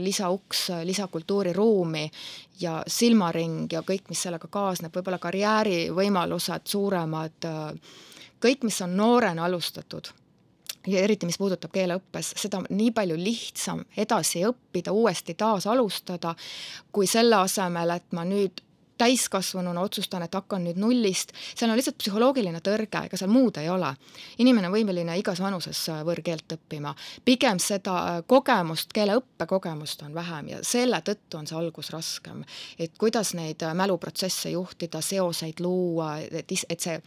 lisauks 0.03 0.65
lisakultuuriruumi 0.85 2.09
ja 2.61 2.81
silmaring 2.87 3.73
ja 3.73 3.85
kõik, 3.87 4.09
mis 4.11 4.25
sellega 4.27 4.51
kaasneb, 4.51 4.95
võib-olla 4.97 5.21
karjäärivõimalused 5.23 6.67
suuremad, 6.67 7.47
kõik, 8.43 8.67
mis 8.67 8.83
on 8.83 8.97
noorena 8.97 9.47
alustatud 9.47 10.11
ja 10.87 11.03
eriti, 11.03 11.27
mis 11.27 11.39
puudutab 11.39 11.73
keeleõppes, 11.75 12.33
seda 12.39 12.59
on 12.63 12.67
nii 12.71 12.91
palju 12.95 13.17
lihtsam 13.19 13.85
edasi 13.97 14.43
õppida, 14.49 14.93
uuesti 14.93 15.35
taas 15.39 15.67
alustada, 15.71 16.35
kui 16.93 17.07
selle 17.07 17.39
asemel, 17.43 17.97
et 17.97 18.17
ma 18.17 18.25
nüüd 18.27 18.63
täiskasvanuna 19.03 19.83
otsustan, 19.83 20.23
et 20.27 20.35
hakkan 20.35 20.63
nüüd 20.67 20.79
nullist, 20.81 21.33
seal 21.55 21.71
on 21.71 21.79
lihtsalt 21.79 21.99
psühholoogiline 21.99 22.61
tõrge, 22.65 23.07
ega 23.09 23.19
seal 23.19 23.31
muud 23.33 23.59
ei 23.59 23.71
ole. 23.73 23.91
inimene 24.43 24.69
on 24.69 24.75
võimeline 24.77 25.17
igas 25.19 25.41
vanuses 25.43 25.81
äh, 25.91 26.03
võõrkeelt 26.07 26.55
õppima, 26.57 26.95
pigem 27.25 27.59
seda 27.63 27.97
äh, 27.99 28.21
kogemust, 28.27 28.93
keeleõppe 28.95 29.47
kogemust 29.51 30.05
on 30.07 30.15
vähem 30.15 30.53
ja 30.53 30.61
selle 30.67 31.01
tõttu 31.03 31.41
on 31.41 31.49
see 31.51 31.59
algus 31.59 31.91
raskem. 31.95 32.45
et 32.79 32.95
kuidas 32.99 33.35
neid 33.39 33.63
äh, 33.67 33.75
mäluprotsesse 33.75 34.55
juhtida, 34.55 35.01
seoseid 35.03 35.61
luua, 35.65 36.19
et, 36.23 36.53
et 36.69 36.81
see 36.81 37.01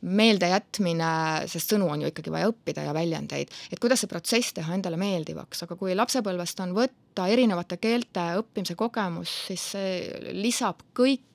meeldejätmine, 0.00 1.12
sest 1.50 1.74
sõnu 1.74 1.90
on 1.92 2.06
ju 2.06 2.12
ikkagi 2.12 2.32
vaja 2.32 2.48
õppida 2.52 2.86
ja 2.88 2.96
väljendeid, 2.96 3.52
et 3.72 3.82
kuidas 3.82 4.04
see 4.04 4.10
protsess 4.10 4.56
teha 4.56 4.74
endale 4.74 4.96
meeldivaks, 5.00 5.66
aga 5.66 5.76
kui 5.76 5.92
lapsepõlvest 5.96 6.64
on 6.64 6.74
võtta 6.76 7.28
erinevate 7.28 7.76
keelte 7.82 8.30
õppimise 8.40 8.78
kogemus, 8.78 9.36
siis 9.50 9.68
see 9.74 10.32
lisab 10.32 10.80
kõik 10.96 11.33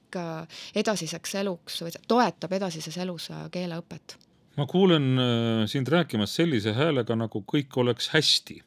edasiseks 0.75 1.35
eluks 1.41 1.81
või 1.83 1.93
toetab 2.07 2.53
edasises 2.57 2.97
elus 2.97 3.29
äh, 3.31 3.45
keeleõpet. 3.51 4.17
ma 4.57 4.65
kuulen 4.65 5.11
äh, 5.19 5.67
sind 5.67 5.87
rääkimas 5.87 6.35
sellise 6.35 6.73
häälega, 6.73 7.15
nagu 7.15 7.43
kõik 7.53 7.77
oleks 7.77 8.09
hästi. 8.13 8.61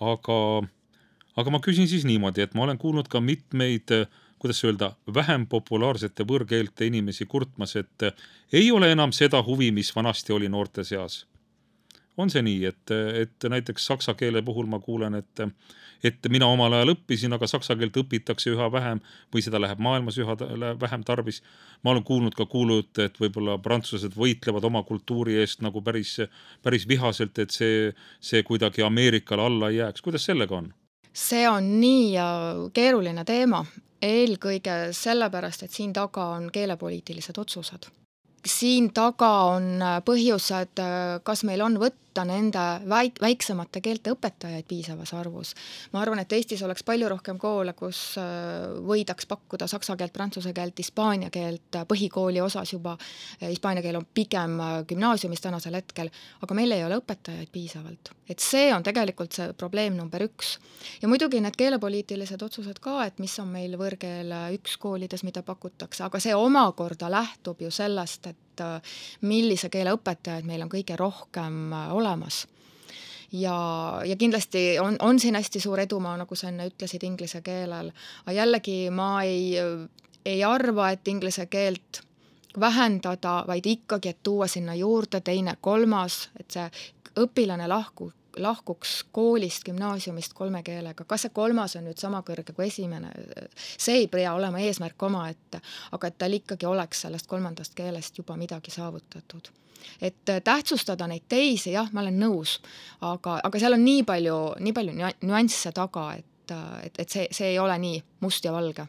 aga, 0.00 0.38
aga 1.36 1.50
ma 1.50 1.60
küsin 1.60 1.88
siis 1.88 2.04
niimoodi, 2.04 2.42
et 2.42 2.54
ma 2.54 2.66
olen 2.68 2.78
kuulnud 2.78 3.08
ka 3.08 3.20
mitmeid 3.20 3.90
kuidas 4.44 4.64
öelda, 4.64 4.90
vähem 5.14 5.46
populaarsete 5.48 6.26
võõrkeelte 6.28 6.84
inimesi 6.84 7.24
kurtmas, 7.24 7.76
et 7.80 8.10
ei 8.52 8.66
ole 8.72 8.90
enam 8.92 9.12
seda 9.16 9.40
huvi, 9.42 9.70
mis 9.72 9.88
vanasti 9.96 10.34
oli 10.36 10.50
noorte 10.52 10.84
seas. 10.84 11.22
On 12.16 12.30
see 12.30 12.42
nii, 12.42 12.64
et, 12.70 12.92
et 13.22 13.48
näiteks 13.50 13.86
saksa 13.86 14.14
keele 14.18 14.42
puhul 14.42 14.68
ma 14.70 14.80
kuulen, 14.80 15.14
et 15.18 15.46
et 16.04 16.26
mina 16.28 16.46
omal 16.52 16.74
ajal 16.76 16.92
õppisin, 16.92 17.32
aga 17.32 17.46
saksa 17.48 17.76
keelt 17.80 17.96
õpitakse 17.96 18.50
üha 18.52 18.66
vähem 18.72 19.00
või 19.32 19.44
seda 19.44 19.60
läheb 19.62 19.80
maailmas 19.80 20.18
üha 20.20 20.36
vähem 20.80 21.04
tarvis. 21.04 21.40
ma 21.82 21.90
olen 21.90 22.04
kuulnud 22.04 22.34
ka 22.36 22.46
kuulujutte, 22.46 23.08
et 23.08 23.20
võib-olla 23.20 23.56
prantslased 23.58 24.12
võitlevad 24.16 24.64
oma 24.64 24.82
kultuuri 24.82 25.38
eest 25.40 25.62
nagu 25.64 25.82
päris, 25.82 26.18
päris 26.62 26.88
vihaselt, 26.88 27.38
et 27.38 27.50
see, 27.50 27.92
see 28.20 28.42
kuidagi 28.42 28.82
Ameerikale 28.82 29.42
alla 29.42 29.70
ei 29.70 29.76
jääks. 29.76 30.02
kuidas 30.02 30.24
sellega 30.24 30.56
on? 30.56 30.72
see 31.12 31.48
on 31.48 31.80
nii 31.80 32.14
keeruline 32.74 33.24
teema, 33.24 33.64
eelkõige 34.02 34.92
sellepärast, 34.92 35.62
et 35.62 35.70
siin 35.70 35.92
taga 35.92 36.34
on 36.36 36.50
keelepoliitilised 36.52 37.38
otsused 37.38 37.88
siin 38.44 38.90
taga 38.92 39.30
on 39.54 39.80
põhjused, 40.04 40.80
kas 41.24 41.44
meil 41.48 41.62
on 41.64 41.78
võtta 41.80 42.03
võtta 42.14 42.24
nende 42.28 42.62
väik-, 42.86 43.18
väiksemate 43.20 43.80
keelte 43.82 44.12
õpetajaid 44.14 44.66
piisavas 44.68 45.12
arvus. 45.14 45.54
ma 45.92 46.00
arvan, 46.00 46.20
et 46.20 46.32
Eestis 46.32 46.62
oleks 46.62 46.84
palju 46.84 47.08
rohkem 47.08 47.38
koole, 47.38 47.72
kus 47.74 48.16
äh, 48.18 48.70
võidaks 48.86 49.26
pakkuda 49.26 49.66
saksa 49.66 49.96
keelt, 49.96 50.12
prantsuse 50.12 50.52
keelt, 50.54 50.78
hispaania 50.78 51.30
keelt 51.30 51.74
põhikooli 51.88 52.40
osas 52.40 52.72
juba, 52.72 52.96
hispaania 53.40 53.82
keel 53.82 53.98
on 53.98 54.06
pigem 54.14 54.60
äh, 54.60 54.84
gümnaasiumis 54.86 55.42
tänasel 55.42 55.74
hetkel, 55.74 56.10
aga 56.42 56.54
meil 56.54 56.72
ei 56.72 56.84
ole 56.84 57.00
õpetajaid 57.02 57.50
piisavalt. 57.50 58.12
et 58.28 58.38
see 58.38 58.72
on 58.72 58.82
tegelikult 58.82 59.32
see 59.32 59.52
probleem 59.52 59.96
number 59.96 60.22
üks. 60.22 60.58
ja 61.02 61.08
muidugi 61.08 61.40
need 61.40 61.58
keelepoliitilised 61.58 62.42
otsused 62.42 62.78
ka, 62.78 63.02
et 63.08 63.18
mis 63.18 63.34
on 63.42 63.50
meil 63.50 63.74
võõrkeel 63.80 64.30
üks 64.54 64.78
koolides, 64.78 65.26
mida 65.26 65.42
pakutakse, 65.42 66.04
aga 66.04 66.22
see 66.22 66.34
omakorda 66.34 67.10
lähtub 67.10 67.60
ju 67.60 67.74
sellest, 67.74 68.30
et 68.30 68.43
et 68.54 68.64
äh, 68.64 68.96
millise 69.26 69.70
keele 69.70 69.94
õpetajaid 69.98 70.46
meil 70.46 70.62
on 70.62 70.72
kõige 70.72 70.96
rohkem 70.98 71.72
äh, 71.72 71.92
olemas. 71.94 72.44
Ja, 73.34 73.56
ja 74.06 74.14
kindlasti 74.16 74.78
on, 74.78 74.96
on 75.02 75.18
siin 75.18 75.34
hästi 75.34 75.60
suur 75.60 75.80
edumaa, 75.82 76.14
nagu 76.20 76.36
sa 76.38 76.52
enne 76.52 76.68
ütlesid, 76.70 77.02
inglise 77.02 77.42
keelel, 77.42 77.90
aga 78.22 78.34
jällegi 78.36 78.76
ma 78.94 79.24
ei, 79.26 79.56
ei 80.24 80.44
arva, 80.46 80.92
et 80.94 81.08
inglise 81.10 81.48
keelt 81.50 82.04
vähendada, 82.60 83.40
vaid 83.48 83.66
ikkagi, 83.66 84.12
et 84.14 84.22
tuua 84.22 84.46
sinna 84.46 84.76
juurde 84.78 85.18
teine, 85.20 85.56
kolmas, 85.60 86.28
et 86.38 86.54
see 86.54 86.68
õpilane 87.24 87.66
lahku, 87.66 88.12
lahkuks 88.36 89.04
koolist, 89.12 89.64
gümnaasiumist 89.64 90.34
kolme 90.34 90.62
keelega, 90.62 91.04
kas 91.04 91.26
see 91.26 91.34
kolmas 91.34 91.76
on 91.78 91.86
nüüd 91.88 92.00
sama 92.00 92.22
kõrge 92.26 92.54
kui 92.54 92.66
esimene, 92.68 93.10
see 93.58 94.04
ei 94.04 94.08
pea 94.12 94.34
olema 94.34 94.62
eesmärk 94.62 95.02
omaette, 95.06 95.60
aga 95.92 96.10
et 96.10 96.18
tal 96.18 96.34
ikkagi 96.36 96.66
oleks 96.66 97.04
sellest 97.06 97.28
kolmandast 97.30 97.74
keelest 97.78 98.18
juba 98.18 98.36
midagi 98.40 98.74
saavutatud. 98.74 99.52
Et 100.00 100.32
tähtsustada 100.44 101.06
neid 101.06 101.26
teisi, 101.28 101.74
jah, 101.74 101.90
ma 101.92 102.00
olen 102.00 102.16
nõus, 102.18 102.58
aga, 103.04 103.38
aga 103.44 103.60
seal 103.60 103.76
on 103.76 103.84
nii 103.84 104.02
palju, 104.08 104.38
nii 104.64 104.72
palju 104.76 104.94
nüansse 105.28 105.74
taga, 105.76 106.08
et, 106.18 106.54
et, 106.86 107.00
et 107.04 107.08
see, 107.08 107.28
see 107.30 107.52
ei 107.52 107.58
ole 107.60 107.76
nii 107.78 108.02
must 108.24 108.44
ja 108.44 108.52
valge. 108.54 108.86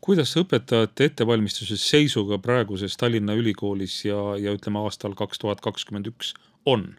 Kuidas 0.00 0.30
õpetajate 0.38 1.08
ettevalmistuse 1.10 1.76
seisuga 1.76 2.38
praeguses 2.38 2.94
Tallinna 2.96 3.34
Ülikoolis 3.34 4.04
ja, 4.06 4.20
ja 4.38 4.54
ütleme 4.54 4.78
aastal 4.86 5.18
kaks 5.18 5.42
tuhat 5.42 5.60
kakskümmend 5.60 6.06
üks 6.12 6.32
on? 6.64 6.92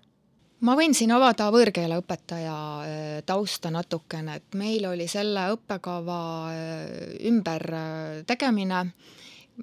Ma 0.66 0.76
võin 0.76 0.94
siin 0.98 1.12
avada 1.16 1.50
võõrkeeleõpetaja 1.54 2.58
äh, 2.84 3.08
tausta 3.26 3.72
natukene, 3.72 4.40
et 4.40 4.60
meil 4.60 4.86
oli 4.90 5.08
selle 5.12 5.48
õppekava 5.56 6.20
äh, 6.52 6.94
ümbertegemine, 7.30 8.84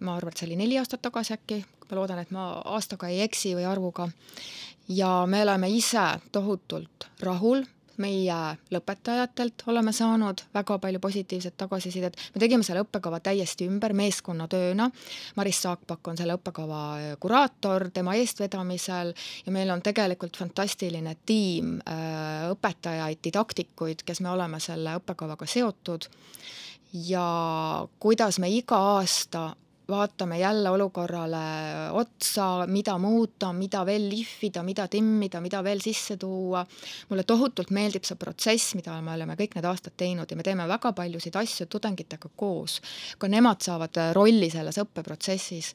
ma 0.00 0.16
arvan, 0.16 0.32
et 0.32 0.40
see 0.40 0.50
oli 0.50 0.60
neli 0.60 0.78
aastat 0.80 1.04
tagasi 1.04 1.36
äkki, 1.36 1.62
ma 1.86 2.00
loodan, 2.00 2.20
et 2.22 2.34
ma 2.34 2.50
aastaga 2.76 3.10
ei 3.12 3.22
eksi 3.26 3.54
või 3.58 3.68
arvuga, 3.68 4.08
ja 4.88 5.24
me 5.28 5.42
oleme 5.44 5.70
ise 5.72 6.08
tohutult 6.32 7.10
rahul 7.20 7.64
meie 8.02 8.36
lõpetajatelt 8.72 9.64
oleme 9.70 9.92
saanud 9.92 10.42
väga 10.54 10.78
palju 10.82 11.00
positiivset 11.02 11.56
tagasisidet, 11.56 12.16
me 12.34 12.42
tegime 12.42 12.66
selle 12.66 12.84
õppekava 12.84 13.20
täiesti 13.24 13.68
ümber 13.70 13.94
meeskonnatööna, 13.96 14.88
Maris 15.36 15.60
Saakpak 15.64 16.08
on 16.08 16.18
selle 16.20 16.36
õppekava 16.38 16.82
äh, 16.96 17.16
kuraator 17.20 17.88
tema 17.94 18.16
eestvedamisel 18.20 19.12
ja 19.46 19.54
meil 19.54 19.70
on 19.74 19.82
tegelikult 19.84 20.36
fantastiline 20.36 21.16
tiim 21.26 21.76
äh, 21.82 22.48
õpetajaid, 22.52 23.22
didaktikuid, 23.24 24.06
kes 24.06 24.22
me 24.24 24.32
oleme 24.34 24.60
selle 24.60 24.96
õppekavaga 25.00 25.48
seotud. 25.48 26.08
Ja 27.06 27.26
kuidas 28.00 28.38
me 28.40 28.48
iga 28.48 28.78
aasta 28.96 29.50
vaatame 29.88 30.38
jälle 30.38 30.70
olukorrale 30.70 31.36
otsa, 31.92 32.66
mida 32.66 32.98
muuta, 32.98 33.52
mida 33.52 33.84
veel 33.86 34.08
lihvida, 34.10 34.62
mida 34.62 34.88
timmida, 34.88 35.40
mida 35.40 35.62
veel 35.64 35.80
sisse 35.80 36.16
tuua. 36.16 36.66
mulle 37.08 37.22
tohutult 37.22 37.70
meeldib 37.70 38.04
see 38.04 38.18
protsess, 38.18 38.74
mida 38.74 39.00
me 39.02 39.14
oleme 39.14 39.36
kõik 39.38 39.54
need 39.54 39.64
aastad 39.70 39.94
teinud 39.96 40.30
ja 40.30 40.36
me 40.36 40.42
teeme 40.42 40.68
väga 40.68 40.92
paljusid 40.92 41.36
asju 41.36 41.66
tudengitega 41.66 42.28
koos. 42.36 42.80
ka 43.18 43.28
nemad 43.28 43.62
saavad 43.62 44.02
rolli 44.12 44.50
selles 44.50 44.78
õppeprotsessis 44.82 45.74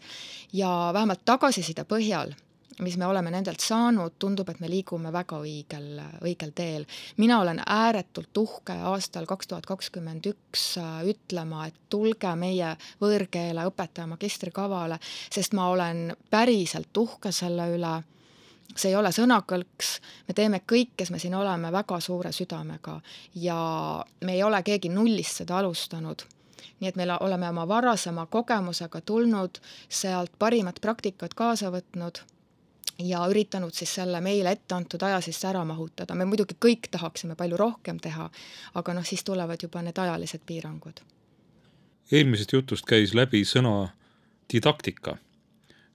ja 0.54 0.92
vähemalt 0.94 1.26
tagasiside 1.26 1.84
põhjal 1.84 2.36
mis 2.80 2.98
me 2.98 3.06
oleme 3.06 3.32
nendelt 3.32 3.60
saanud, 3.60 4.16
tundub, 4.20 4.50
et 4.50 4.60
me 4.60 4.70
liigume 4.70 5.12
väga 5.14 5.40
õigel, 5.44 6.00
õigel 6.24 6.54
teel. 6.56 6.86
mina 7.18 7.40
olen 7.42 7.62
ääretult 7.66 8.38
uhke 8.38 8.74
aastal 8.74 9.26
kaks 9.26 9.48
tuhat 9.48 9.66
kakskümmend 9.66 10.26
üks 10.32 10.78
äh, 10.80 11.02
ütlema, 11.12 11.68
et 11.68 11.76
tulge 11.90 12.36
meie 12.36 12.76
võõrkeele 13.02 13.66
õpetaja 13.68 14.08
magistrikavale, 14.08 15.00
sest 15.30 15.54
ma 15.54 15.68
olen 15.70 16.16
päriselt 16.30 16.98
uhke 16.98 17.32
selle 17.32 17.68
üle. 17.76 18.00
See 18.72 18.94
ei 18.94 18.96
ole 18.96 19.12
sõnakõlks, 19.12 19.98
me 20.30 20.34
teeme 20.34 20.62
kõik, 20.64 20.94
kes 20.96 21.12
me 21.12 21.20
siin 21.20 21.36
oleme, 21.36 21.74
väga 21.76 22.00
suure 22.00 22.32
südamega 22.32 23.02
ja 23.36 23.58
me 24.24 24.38
ei 24.38 24.44
ole 24.44 24.64
keegi 24.64 24.90
nullist 24.90 25.44
seda 25.44 25.60
alustanud. 25.60 26.24
Nii 26.80 26.90
et 26.90 26.96
me 26.96 27.06
oleme 27.20 27.50
oma 27.50 27.68
varasema 27.68 28.26
kogemusega 28.32 29.02
tulnud, 29.02 29.60
sealt 29.90 30.32
parimat 30.40 30.80
praktikat 30.82 31.36
kaasa 31.36 31.70
võtnud 31.74 32.24
ja 33.00 33.22
üritanud 33.30 33.74
siis 33.74 33.94
selle 33.96 34.22
meile 34.22 34.52
ette 34.52 34.76
antud 34.76 35.02
aja 35.04 35.22
sisse 35.22 35.48
ära 35.50 35.64
mahutada, 35.66 36.16
me 36.16 36.26
muidugi 36.26 36.58
kõik 36.60 36.90
tahaksime 36.92 37.36
palju 37.40 37.58
rohkem 37.58 38.00
teha, 38.00 38.30
aga 38.80 38.94
noh, 38.94 39.06
siis 39.08 39.24
tulevad 39.24 39.64
juba 39.64 39.82
need 39.82 39.98
ajalised 39.98 40.46
piirangud. 40.46 41.02
eelmisest 42.12 42.54
jutust 42.54 42.86
käis 42.86 43.14
läbi 43.14 43.44
sõna 43.46 43.92
didaktika. 44.54 45.18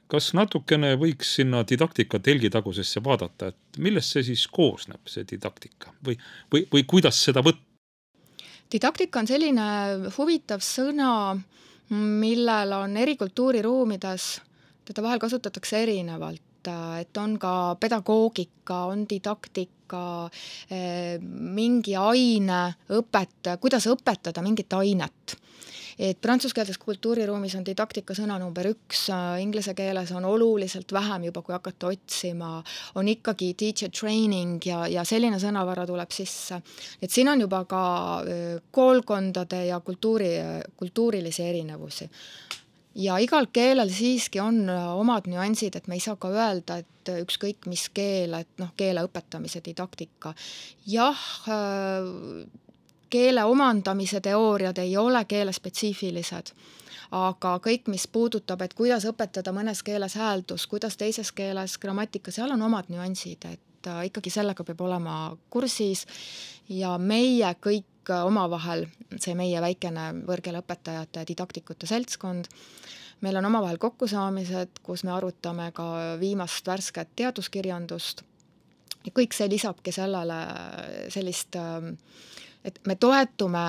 kas 0.09 0.33
natukene 0.35 0.95
võiks 0.97 1.35
sinna 1.35 1.65
didaktika 1.69 2.19
telgitagusesse 2.19 3.05
vaadata, 3.05 3.47
et 3.47 3.79
millest 3.79 4.13
see 4.13 4.23
siis 4.23 4.47
koosneb, 4.47 5.01
see 5.07 5.25
didaktika 5.31 5.93
või, 6.07 6.19
või, 6.53 6.67
või 6.73 6.85
kuidas 6.87 7.23
seda 7.25 7.43
võtta? 7.43 7.63
didaktika 8.73 9.19
on 9.19 9.27
selline 9.27 9.67
huvitav 10.19 10.61
sõna, 10.61 11.37
millel 11.91 12.73
on 12.73 12.97
eri 12.97 13.17
kultuuriruumides, 13.17 14.41
teda 14.85 15.03
vahel 15.03 15.19
kasutatakse 15.19 15.83
erinevalt 15.83 16.46
et 17.01 17.17
on 17.21 17.39
ka 17.39 17.77
pedagoogika, 17.81 18.85
on 18.93 19.07
didaktika, 19.09 20.31
eh, 20.71 21.17
mingi 21.21 21.97
aine 21.97 22.61
õpetaja, 22.91 23.59
kuidas 23.63 23.89
õpetada 23.93 24.43
mingit 24.43 24.73
ainet. 24.73 25.37
Et 25.99 26.19
prantsuskeelses 26.21 26.77
kultuuriruumis 26.77 27.55
on 27.57 27.65
didaktika 27.65 28.13
sõna 28.15 28.37
number 28.39 28.67
üks, 28.69 29.07
inglise 29.41 29.73
keeles 29.75 30.11
on 30.13 30.27
oluliselt 30.29 30.93
vähem 30.93 31.25
juba, 31.31 31.41
kui 31.43 31.55
hakata 31.57 31.89
otsima, 31.89 32.51
on 33.01 33.09
ikkagi 33.09 33.55
teacher 33.57 33.89
training 33.89 34.61
ja, 34.69 34.83
ja 34.93 35.07
selline 35.09 35.41
sõnavara 35.41 35.87
tuleb 35.89 36.13
sisse. 36.13 36.61
et 37.01 37.11
siin 37.11 37.29
on 37.33 37.41
juba 37.41 37.65
ka 37.65 37.83
eh, 38.29 38.61
koolkondade 38.71 39.65
ja 39.71 39.81
kultuuri, 39.81 40.31
kultuurilisi 40.77 41.43
erinevusi 41.43 42.11
ja 42.97 43.19
igal 43.21 43.47
keelel 43.53 43.91
siiski 43.93 44.41
on 44.41 44.69
äh, 44.71 44.87
omad 44.97 45.29
nüansid, 45.31 45.77
et 45.77 45.89
me 45.89 45.99
ei 45.99 46.05
saa 46.05 46.17
ka 46.21 46.31
öelda, 46.33 46.81
et 46.83 47.11
äh, 47.13 47.21
ükskõik 47.25 47.69
mis 47.71 47.89
keel, 47.95 48.35
et 48.41 48.63
noh, 48.63 48.73
keele 48.77 49.05
õpetamise 49.07 49.61
didaktika. 49.65 50.35
jah, 50.87 51.27
äh, 51.53 52.09
keele 53.11 53.45
omandamise 53.45 54.21
teooriad 54.21 54.79
ei 54.79 54.97
ole 54.97 55.25
keelespetsiifilised, 55.25 56.53
aga 57.17 57.59
kõik, 57.63 57.87
mis 57.93 58.09
puudutab, 58.09 58.63
et 58.63 58.75
kuidas 58.75 59.07
õpetada 59.07 59.53
mõnes 59.55 59.83
keeles 59.87 60.17
hääldus, 60.19 60.67
kuidas 60.67 60.97
teises 60.97 61.33
keeles 61.33 61.79
grammatika, 61.79 62.35
seal 62.35 62.57
on 62.57 62.63
omad 62.67 62.91
nüansid, 62.91 63.47
et 63.53 63.61
ikkagi 64.07 64.31
sellega 64.33 64.65
peab 64.65 64.81
olema 64.87 65.17
kursis 65.51 66.07
ja 66.69 66.97
meie 66.99 67.53
kõik 67.63 68.13
omavahel, 68.25 68.87
see 69.19 69.35
meie 69.39 69.61
väikene 69.63 70.13
võõrkeeleõpetajate 70.29 71.25
didaktikute 71.29 71.89
seltskond, 71.91 72.47
meil 73.25 73.41
on 73.41 73.49
omavahel 73.49 73.81
kokkusaamised, 73.83 74.81
kus 74.87 75.05
me 75.05 75.15
arutame 75.17 75.73
ka 75.75 76.17
viimast 76.21 76.67
värsket 76.67 77.17
teaduskirjandust 77.19 78.23
ja 79.07 79.13
kõik 79.15 79.35
see 79.35 79.51
lisabki 79.51 79.95
sellele 79.95 80.41
sellist 81.15 81.59
et 82.67 82.81
me 82.87 82.97
toetume 82.99 83.63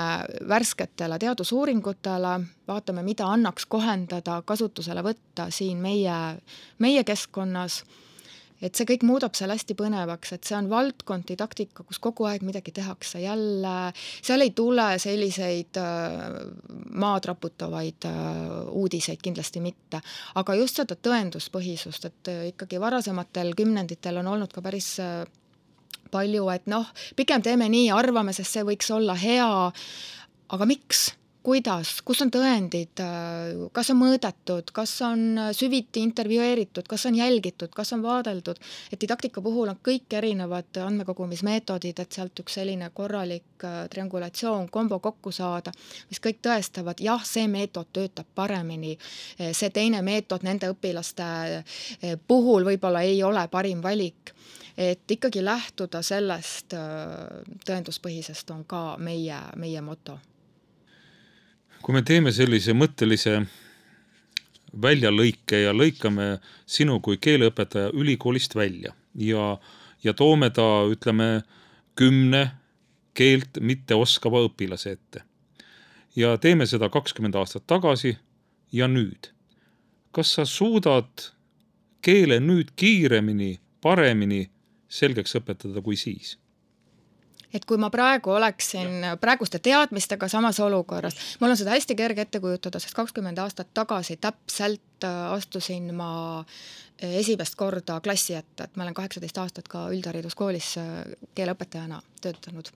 värsketele 0.50 1.20
teadusuuringutele, 1.22 2.34
vaatame, 2.68 3.04
mida 3.06 3.28
annaks 3.30 3.68
kohendada, 3.70 4.42
kasutusele 4.46 5.04
võtta 5.06 5.52
siin 5.54 5.78
meie, 5.78 6.18
meie 6.82 7.04
keskkonnas 7.06 7.84
et 8.62 8.78
see 8.78 8.88
kõik 8.90 9.04
muudab 9.08 9.36
selle 9.38 9.56
hästi 9.58 9.76
põnevaks, 9.78 10.34
et 10.34 10.48
see 10.48 10.58
on 10.58 10.70
valdkond, 10.72 11.28
didaktika, 11.30 11.86
kus 11.88 12.00
kogu 12.04 12.28
aeg 12.30 12.46
midagi 12.48 12.74
tehakse, 12.76 13.22
jälle 13.22 13.76
seal 13.96 14.44
ei 14.46 14.54
tule 14.58 14.88
selliseid 15.02 15.80
äh, 15.82 16.26
maad 16.98 17.28
raputavaid 17.30 18.08
äh, 18.10 18.42
uudiseid, 18.72 19.22
kindlasti 19.24 19.62
mitte. 19.64 20.02
aga 20.36 20.58
just 20.58 20.82
seda 20.82 20.98
tõenduspõhisust, 20.98 22.10
et 22.10 22.34
äh, 22.34 22.46
ikkagi 22.54 22.82
varasematel 22.82 23.54
kümnenditel 23.58 24.22
on 24.24 24.34
olnud 24.36 24.54
ka 24.54 24.64
päris 24.66 24.96
palju, 26.12 26.50
et 26.54 26.68
noh, 26.72 26.88
pigem 27.20 27.44
teeme 27.44 27.68
nii, 27.70 27.92
arvame, 27.92 28.34
sest 28.34 28.58
see 28.58 28.68
võiks 28.68 28.90
olla 28.96 29.18
hea, 29.20 29.48
aga 30.56 30.70
miks? 30.70 31.10
Kuidas, 31.48 32.02
kus 32.04 32.20
on 32.26 32.32
tõendid, 32.34 33.00
kas 33.72 33.92
on 33.94 33.98
mõõdetud, 34.02 34.68
kas 34.76 34.92
on 35.08 35.22
süviti 35.56 36.02
intervjueeritud, 36.04 36.84
kas 36.92 37.06
on 37.08 37.16
jälgitud, 37.16 37.72
kas 37.72 37.94
on 37.96 38.04
vaadeldud, 38.04 38.60
et 38.92 39.00
didaktika 39.00 39.40
puhul 39.46 39.72
on 39.72 39.80
kõik 39.88 40.12
erinevad 40.20 40.82
andmekogumismeetodid, 40.84 42.04
et 42.04 42.20
sealt 42.20 42.44
üks 42.44 42.60
selline 42.60 42.92
korralik 42.92 43.64
äh, 43.64 43.80
triangulatsioon, 43.94 44.68
kombo 44.74 45.00
kokku 45.00 45.32
saada, 45.32 45.72
mis 46.12 46.20
kõik 46.20 46.44
tõestavad, 46.44 47.00
jah, 47.00 47.24
see 47.24 47.48
meetod 47.48 47.94
töötab 47.96 48.28
paremini, 48.36 48.98
see 49.40 49.72
teine 49.72 50.04
meetod 50.04 50.44
nende 50.44 50.74
õpilaste 50.76 51.32
äh, 51.64 51.76
puhul 52.28 52.68
võib-olla 52.74 53.08
ei 53.08 53.24
ole 53.24 53.48
parim 53.48 53.80
valik. 53.84 54.36
Et 54.78 55.12
ikkagi 55.16 55.40
lähtuda 55.42 56.04
sellest 56.04 56.76
äh, 56.76 57.46
tõenduspõhisest 57.64 58.52
on 58.52 58.68
ka 58.68 58.90
meie, 59.00 59.46
meie 59.56 59.82
moto 59.82 60.20
kui 61.82 61.96
me 61.96 62.02
teeme 62.02 62.32
sellise 62.36 62.74
mõttelise 62.74 63.40
väljalõike 64.82 65.64
ja 65.64 65.74
lõikame 65.74 66.38
sinu 66.66 67.00
kui 67.04 67.18
keeleõpetaja 67.22 67.92
ülikoolist 67.94 68.56
välja 68.56 68.94
ja, 69.16 69.58
ja 70.04 70.14
toome 70.14 70.50
ta, 70.54 70.86
ütleme, 70.92 71.44
kümne 71.98 72.44
keelt 73.18 73.60
mitteoskava 73.62 74.44
õpilase 74.46 74.94
ette. 74.98 75.24
ja 76.16 76.38
teeme 76.38 76.66
seda 76.66 76.90
kakskümmend 76.90 77.36
aastat 77.36 77.68
tagasi 77.68 78.18
ja 78.72 78.88
nüüd. 78.88 79.32
kas 80.12 80.34
sa 80.34 80.46
suudad 80.46 81.32
keele 82.02 82.40
nüüd 82.40 82.74
kiiremini, 82.76 83.60
paremini 83.82 84.50
selgeks 84.90 85.36
õpetada 85.36 85.82
kui 85.82 85.96
siis? 85.96 86.38
Et 87.54 87.66
kui 87.66 87.78
ma 87.80 87.90
praegu 87.94 88.34
oleksin 88.36 89.06
praeguste 89.22 89.60
teadmistega 89.64 90.28
samas 90.32 90.60
olukorras, 90.64 91.16
mul 91.40 91.54
on 91.54 91.60
seda 91.60 91.76
hästi 91.76 91.96
kerge 91.96 92.26
ette 92.26 92.42
kujutada, 92.44 92.80
sest 92.84 92.98
kakskümmend 92.98 93.40
aastat 93.44 93.72
tagasi 93.78 94.18
täpselt 94.22 95.08
äh, 95.08 95.32
astusin 95.36 95.94
ma 95.96 96.10
äh, 96.40 97.18
esimest 97.22 97.56
korda 97.56 98.02
klassi 98.04 98.36
ette, 98.38 98.68
et 98.68 98.76
ma 98.76 98.88
olen 98.88 98.98
kaheksateist 98.98 99.40
aastat 99.44 99.72
ka 99.72 99.88
üldhariduskoolis 99.94 100.74
äh, 100.82 100.98
keeleõpetajana 101.36 102.02
töötanud. 102.22 102.74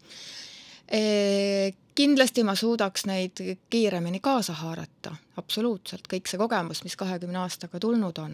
Kindlasti 1.95 2.43
ma 2.43 2.51
suudaks 2.59 3.05
neid 3.07 3.39
kiiremini 3.71 4.19
kaasa 4.19 4.57
haarata, 4.59 5.13
absoluutselt, 5.39 6.09
kõik 6.11 6.27
see 6.27 6.39
kogemus, 6.41 6.81
mis 6.83 6.97
kahekümne 6.99 7.39
aastaga 7.39 7.79
tulnud 7.79 8.19
on 8.19 8.33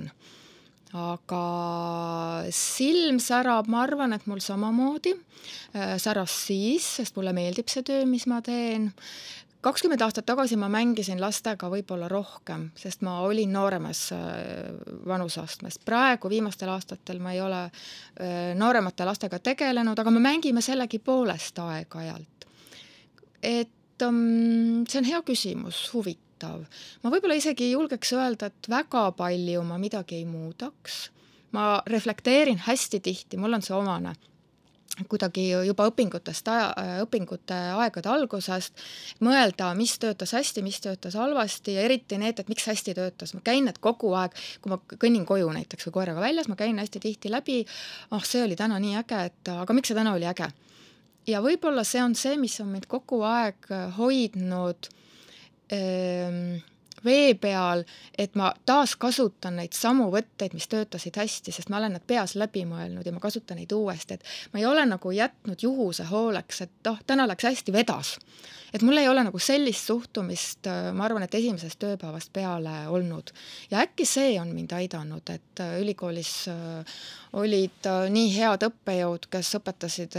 aga 0.96 2.46
silm 2.56 3.20
särab, 3.20 3.68
ma 3.68 3.84
arvan, 3.84 4.14
et 4.16 4.28
mul 4.30 4.40
samamoodi 4.44 5.14
äh, 5.16 5.98
säras 6.00 6.36
siis, 6.48 6.86
sest 7.00 7.18
mulle 7.18 7.34
meeldib 7.36 7.68
see 7.72 7.84
töö, 7.84 8.06
mis 8.08 8.28
ma 8.28 8.40
teen. 8.42 8.94
kakskümmend 9.62 10.02
aastat 10.02 10.26
tagasi 10.26 10.56
ma 10.56 10.70
mängisin 10.72 11.20
lastega 11.20 11.68
võib-olla 11.68 12.08
rohkem, 12.08 12.70
sest 12.78 13.02
ma 13.04 13.20
olin 13.26 13.52
nooremas 13.52 14.12
äh, 14.16 14.22
vanuseastmes. 15.06 15.80
praegu 15.84 16.30
viimastel 16.30 16.70
aastatel 16.72 17.20
ma 17.20 17.34
ei 17.34 17.42
ole 17.42 17.64
äh, 17.66 18.54
nooremate 18.56 19.06
lastega 19.06 19.40
tegelenud, 19.40 20.00
aga 20.00 20.12
me 20.12 20.24
mängime 20.24 20.62
sellegipoolest 20.62 21.60
aeg-ajalt. 21.60 22.48
et 23.44 24.08
um, 24.08 24.86
see 24.88 25.02
on 25.02 25.12
hea 25.12 25.22
küsimus, 25.22 25.90
huvitav 25.94 26.27
muudetav. 26.38 26.66
ma 27.04 27.12
võib-olla 27.12 27.38
isegi 27.38 27.72
julgeks 27.72 28.14
öelda, 28.14 28.48
et 28.48 28.70
väga 28.70 29.12
palju 29.18 29.64
ma 29.64 29.78
midagi 29.78 30.22
ei 30.22 30.26
muudaks. 30.26 31.12
ma 31.52 31.82
reflekteerin 31.88 32.60
hästi 32.60 33.00
tihti, 33.00 33.38
mul 33.38 33.54
on 33.54 33.62
see 33.62 33.76
omane 33.76 34.16
kuidagi 35.08 35.52
juba 35.52 35.86
õpingutest, 35.92 36.48
õpingute 37.04 37.54
aegade 37.78 38.10
algusest, 38.10 38.74
mõelda, 39.22 39.76
mis 39.78 39.94
töötas 40.00 40.34
hästi, 40.34 40.64
mis 40.66 40.80
töötas 40.82 41.14
halvasti 41.14 41.76
ja 41.76 41.84
eriti 41.86 42.18
need, 42.18 42.40
et 42.40 42.50
miks 42.50 42.66
hästi 42.66 42.96
töötas, 42.98 43.36
ma 43.36 43.44
käin 43.46 43.68
need 43.70 43.78
kogu 43.78 44.16
aeg, 44.18 44.34
kui 44.60 44.74
ma 44.74 44.80
kõnnin 44.90 45.28
koju 45.28 45.52
näiteks 45.54 45.86
või 45.86 46.00
koeraga 46.00 46.24
väljas, 46.24 46.50
ma 46.50 46.58
käin 46.58 46.82
hästi 46.82 47.00
tihti 47.04 47.30
läbi, 47.30 47.60
ah 48.10 48.18
oh,, 48.18 48.26
see 48.26 48.42
oli 48.42 48.58
täna 48.58 48.80
nii 48.82 48.98
äge, 48.98 49.22
et 49.30 49.54
aga 49.54 49.78
miks 49.78 49.94
see 49.94 50.00
täna 50.00 50.16
oli 50.18 50.26
äge. 50.26 50.50
ja 51.28 51.46
võib-olla 51.46 51.86
see 51.86 52.02
on 52.02 52.18
see, 52.18 52.34
mis 52.42 52.58
on 52.64 52.74
mind 52.74 52.90
kogu 52.90 53.22
aeg 53.22 53.70
hoidnud 54.00 54.90
vee 57.06 57.36
peal, 57.36 57.84
et 58.18 58.36
ma 58.36 58.50
taaskasutan 58.66 59.60
neid 59.62 59.76
samu 59.78 60.10
võtteid, 60.14 60.56
mis 60.58 60.68
töötasid 60.72 61.18
hästi, 61.20 61.54
sest 61.54 61.72
ma 61.72 61.80
olen 61.82 61.98
nad 61.98 62.06
peas 62.08 62.36
läbi 62.40 62.66
mõelnud 62.68 63.06
ja 63.06 63.14
ma 63.14 63.22
kasutan 63.24 63.60
neid 63.62 63.74
uuesti, 63.76 64.18
et 64.18 64.54
ma 64.54 64.62
ei 64.62 64.68
ole 64.70 64.86
nagu 64.90 65.12
jätnud 65.14 65.64
juhuse 65.64 66.08
hooleks, 66.10 66.62
et 66.66 66.92
oh, 66.92 67.00
täna 67.08 67.28
läks 67.30 67.50
hästi, 67.50 67.74
vedas. 67.76 68.16
et 68.74 68.84
mul 68.84 68.98
ei 68.98 69.08
ole 69.10 69.24
nagu 69.28 69.40
sellist 69.40 69.88
suhtumist, 69.88 70.68
äh, 70.68 70.92
ma 70.94 71.06
arvan, 71.08 71.28
et 71.28 71.38
esimesest 71.40 71.80
tööpäevast 71.84 72.34
peale 72.34 72.88
olnud. 72.88 73.32
ja 73.72 73.86
äkki 73.86 74.06
see 74.06 74.36
on 74.42 74.54
mind 74.56 74.74
aidanud, 74.74 75.30
et 75.30 75.64
äh, 75.64 75.80
ülikoolis 75.82 76.34
äh, 76.52 77.02
olid 77.34 77.92
nii 78.10 78.30
head 78.40 78.64
õppejõud, 78.72 79.30
kes 79.30 79.58
õpetasid 79.60 80.16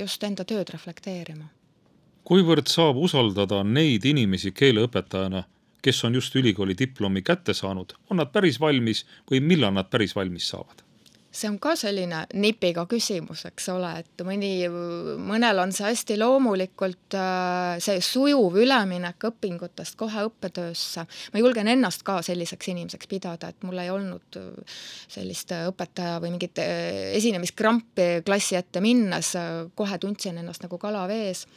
just 0.00 0.24
enda 0.24 0.44
tööd 0.48 0.72
reflekteerima 0.72 1.53
kuivõrd 2.24 2.70
saab 2.72 2.96
usaldada 3.00 3.62
neid 3.64 4.04
inimesi 4.08 4.54
keeleõpetajana, 4.56 5.44
kes 5.84 6.04
on 6.08 6.16
just 6.16 6.36
ülikooli 6.40 6.76
diplomi 6.78 7.22
kätte 7.22 7.54
saanud, 7.54 7.92
on 8.10 8.22
nad 8.22 8.32
päris 8.32 8.60
valmis 8.60 9.04
või 9.30 9.44
millal 9.44 9.74
nad 9.76 9.92
päris 9.92 10.16
valmis 10.16 10.48
saavad? 10.48 10.84
see 11.34 11.48
on 11.50 11.56
ka 11.58 11.72
selline 11.78 12.20
nipiga 12.38 12.84
küsimus, 12.86 13.42
eks 13.48 13.66
ole, 13.72 13.90
et 14.04 14.22
mõni, 14.26 14.68
mõnel 15.18 15.58
on 15.64 15.72
see 15.74 15.88
hästi 15.88 16.16
loomulikult 16.20 17.16
äh, 17.18 17.74
see 17.82 17.98
sujuv 18.04 18.54
üleminek 18.62 19.26
õpingutest 19.30 19.98
kohe 19.98 20.26
õppetöösse. 20.28 21.06
ma 21.34 21.42
julgen 21.42 21.70
ennast 21.72 22.04
ka 22.06 22.20
selliseks 22.22 22.70
inimeseks 22.70 23.10
pidada, 23.10 23.50
et 23.50 23.66
mul 23.66 23.82
ei 23.82 23.90
olnud 23.90 24.38
äh, 24.38 24.78
sellist 25.10 25.50
õpetaja 25.56 26.20
või 26.22 26.36
mingit 26.36 26.62
äh, 26.62 27.10
esinemiskrampi 27.18 28.22
klassi 28.26 28.54
ette 28.60 28.82
minnes, 28.84 29.34
kohe 29.74 29.98
tundsin 29.98 30.38
ennast 30.38 30.62
nagu 30.62 30.78
kala 30.78 31.08
vees 31.10 31.48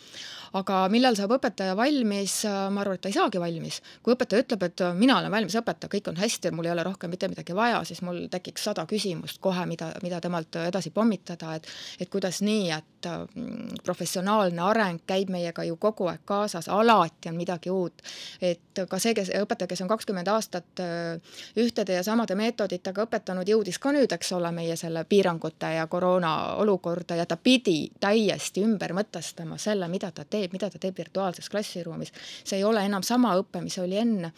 aga 0.53 0.83
millal 0.93 1.17
saab 1.19 1.35
õpetaja 1.37 1.75
valmis, 1.77 2.39
ma 2.45 2.81
arvan, 2.83 2.97
et 2.97 3.05
ta 3.05 3.11
ei 3.11 3.17
saagi 3.17 3.41
valmis. 3.41 3.81
kui 4.03 4.13
õpetaja 4.15 4.43
ütleb, 4.43 4.63
et 4.63 4.83
mina 4.95 5.17
olen 5.19 5.31
valmis 5.31 5.55
õpetaja, 5.59 5.91
kõik 5.91 6.11
on 6.11 6.21
hästi, 6.21 6.51
mul 6.51 6.65
ei 6.65 6.71
ole 6.71 6.83
rohkem 6.87 7.09
mitte 7.09 7.27
midagi 7.27 7.55
vaja, 7.55 7.83
siis 7.83 8.01
mul 8.01 8.27
tekiks 8.31 8.63
sada 8.69 8.85
küsimust 8.85 9.41
kohe, 9.41 9.65
mida, 9.65 9.91
mida 10.03 10.21
temalt 10.21 10.55
edasi 10.67 10.91
pommitada, 10.91 11.55
et 11.55 11.67
et 11.99 12.09
kuidas 12.09 12.41
nii, 12.41 12.71
et 12.71 12.96
mm, 13.35 13.81
professionaalne 13.83 14.61
areng 14.61 15.01
käib 15.07 15.31
meiega 15.33 15.63
ju 15.67 15.77
kogu 15.81 16.07
aeg 16.11 16.23
kaasas, 16.25 16.69
alati 16.69 17.29
on 17.29 17.37
midagi 17.37 17.71
uut. 17.71 18.01
et 18.41 18.83
ka 18.89 18.99
see, 19.01 19.13
kes, 19.17 19.31
õpetaja, 19.41 19.67
kes 19.71 19.81
on 19.81 19.89
kakskümmend 19.89 20.27
aastat 20.31 20.81
äh, 20.83 21.39
ühtede 21.57 21.97
ja 21.97 22.03
samade 22.03 22.35
meetoditega 22.35 23.07
õpetanud, 23.07 23.49
jõudis 23.49 23.79
ka 23.81 23.91
nüüd, 23.95 24.11
eks 24.13 24.31
ole, 24.37 24.51
meie 24.51 24.75
selle 24.77 25.03
piirangute 25.09 25.73
ja 25.77 25.87
koroona 25.87 26.33
olukorda 26.61 27.17
ja 27.17 27.25
ta 27.25 27.37
pidi 27.37 27.91
täiesti 27.99 28.63
ümber 28.65 28.93
mõtestama 28.97 29.57
selle, 29.61 29.89
mida 29.91 30.11
ta 30.11 30.25
teeb, 30.25 30.53
mida 30.53 30.69
ta 30.69 30.79
teeb 30.79 30.97
virtuaalses 30.97 31.49
klassiruumis. 31.49 32.13
see 32.43 32.59
ei 32.59 32.63
ole 32.63 32.85
enam 32.85 33.03
sama 33.03 33.35
õpe, 33.39 33.61
mis 33.61 33.77
oli 33.79 33.97
enne. 33.97 34.31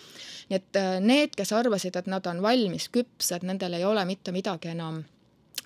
nii 0.50 0.60
et 0.60 0.76
äh, 0.80 0.98
need, 1.00 1.36
kes 1.36 1.54
arvasid, 1.54 1.96
et 1.96 2.08
nad 2.08 2.26
on 2.28 2.42
valmis, 2.42 2.90
küpsed, 2.90 3.44
nendel 3.44 3.74
ei 3.74 3.86
ole 3.86 4.06
mitte 4.06 4.32
midagi 4.32 4.76
enam 4.76 5.04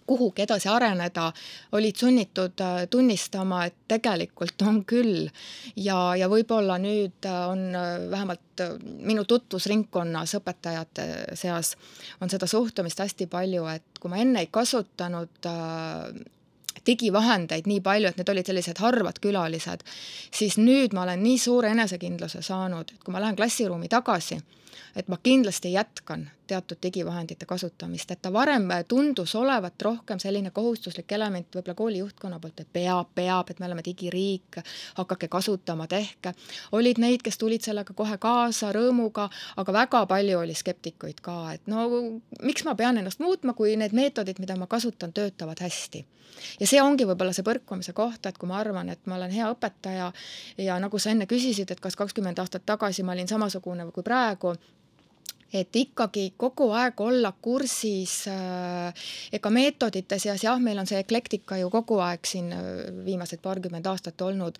kuhugi 0.07 0.43
edasi 0.45 0.69
areneda, 0.69 1.29
olid 1.71 1.99
sunnitud 1.99 2.61
äh, 2.61 2.83
tunnistama, 2.89 3.65
et 3.65 3.75
tegelikult 3.87 4.61
on 4.67 4.83
küll. 4.85 5.29
ja, 5.75 6.15
ja 6.15 6.29
võib-olla 6.31 6.77
nüüd 6.81 7.25
äh, 7.29 7.39
on 7.49 7.65
vähemalt 8.11 8.63
minu 9.01 9.23
tutvusringkonnas 9.25 10.35
õpetajate 10.37 11.07
seas 11.39 11.73
on 12.21 12.29
seda 12.29 12.47
suhtumist 12.47 12.99
hästi 12.99 13.27
palju, 13.27 13.65
et 13.71 13.99
kui 13.99 14.11
ma 14.11 14.21
enne 14.21 14.43
ei 14.43 14.51
kasutanud 14.51 15.41
digivahendeid 16.85 17.67
nii 17.69 17.81
palju, 17.83 18.09
et 18.09 18.19
need 18.19 18.29
olid 18.33 18.49
sellised 18.49 18.79
harvad 18.83 19.19
külalised, 19.23 19.85
siis 20.33 20.57
nüüd 20.59 20.95
ma 20.95 21.05
olen 21.05 21.23
nii 21.23 21.39
suure 21.41 21.71
enesekindluse 21.73 22.43
saanud, 22.45 22.91
et 22.91 23.03
kui 23.03 23.15
ma 23.15 23.21
lähen 23.23 23.37
klassiruumi 23.39 23.89
tagasi, 23.91 24.39
et 24.95 25.09
ma 25.11 25.19
kindlasti 25.23 25.73
jätkan 25.73 26.27
teatud 26.47 26.77
digivahendite 26.83 27.45
kasutamist, 27.45 28.11
et 28.11 28.21
ta 28.21 28.33
varem 28.33 28.67
tundus 28.87 29.35
olevat 29.35 29.81
rohkem 29.81 30.19
selline 30.19 30.51
kohustuslik 30.51 31.11
element 31.11 31.55
võib-olla 31.55 31.75
kooli 31.75 32.01
juhtkonna 32.01 32.39
poolt, 32.39 32.59
et 32.59 32.69
peab, 32.73 33.09
peab, 33.15 33.49
et 33.49 33.59
me 33.59 33.67
oleme 33.69 33.83
digiriik, 33.85 34.59
hakake 34.97 35.27
kasutama, 35.27 35.87
tehke. 35.87 36.33
olid 36.71 36.99
neid, 36.99 37.23
kes 37.23 37.37
tulid 37.37 37.63
sellega 37.63 37.93
kohe 37.93 38.17
kaasa 38.17 38.71
rõõmuga, 38.75 39.29
aga 39.57 39.73
väga 39.73 40.05
palju 40.09 40.39
oli 40.39 40.55
skeptikuid 40.57 41.21
ka, 41.21 41.37
et 41.53 41.67
no 41.67 41.87
miks 42.41 42.65
ma 42.67 42.75
pean 42.75 42.97
ennast 42.97 43.23
muutma, 43.23 43.53
kui 43.53 43.75
need 43.79 43.95
meetodid, 43.95 44.39
mida 44.39 44.57
ma 44.59 44.67
kasutan, 44.67 45.13
töötavad 45.13 45.59
hästi. 45.63 46.05
ja 46.59 46.67
see 46.67 46.81
ongi 46.81 47.05
võib-olla 47.05 47.33
see 47.33 47.45
põrkumise 47.45 47.93
koht, 47.93 48.25
et 48.25 48.37
kui 48.37 48.49
ma 48.49 48.59
arvan, 48.59 48.89
et 48.89 49.05
ma 49.05 49.15
olen 49.15 49.31
hea 49.31 49.49
õpetaja 49.53 50.11
ja 50.57 50.79
nagu 50.79 50.99
sa 50.99 51.11
enne 51.11 51.25
küsisid, 51.29 51.71
et 51.71 51.79
kas 51.79 51.95
kakskümmend 51.95 52.39
aastat 52.39 52.65
tagasi 52.65 53.03
ma 53.03 53.13
olin 53.13 53.27
samasugune 53.27 53.91
kui 53.91 54.03
praegu 54.03 54.55
et 55.53 55.75
ikkagi 55.75 56.33
kogu 56.37 56.71
aeg 56.73 57.01
olla 57.05 57.33
kursis 57.41 58.23
äh, 58.31 59.05
ega 59.33 59.51
meetodite 59.53 60.19
seas, 60.19 60.43
jah, 60.43 60.59
meil 60.59 60.81
on 60.81 60.89
see 60.89 61.01
eklektika 61.03 61.59
ju 61.61 61.69
kogu 61.73 61.99
aeg 62.03 62.25
siin 62.27 62.51
äh, 62.55 62.65
viimased 63.05 63.41
paarkümmend 63.43 63.87
aastat 63.89 64.21
olnud, 64.25 64.57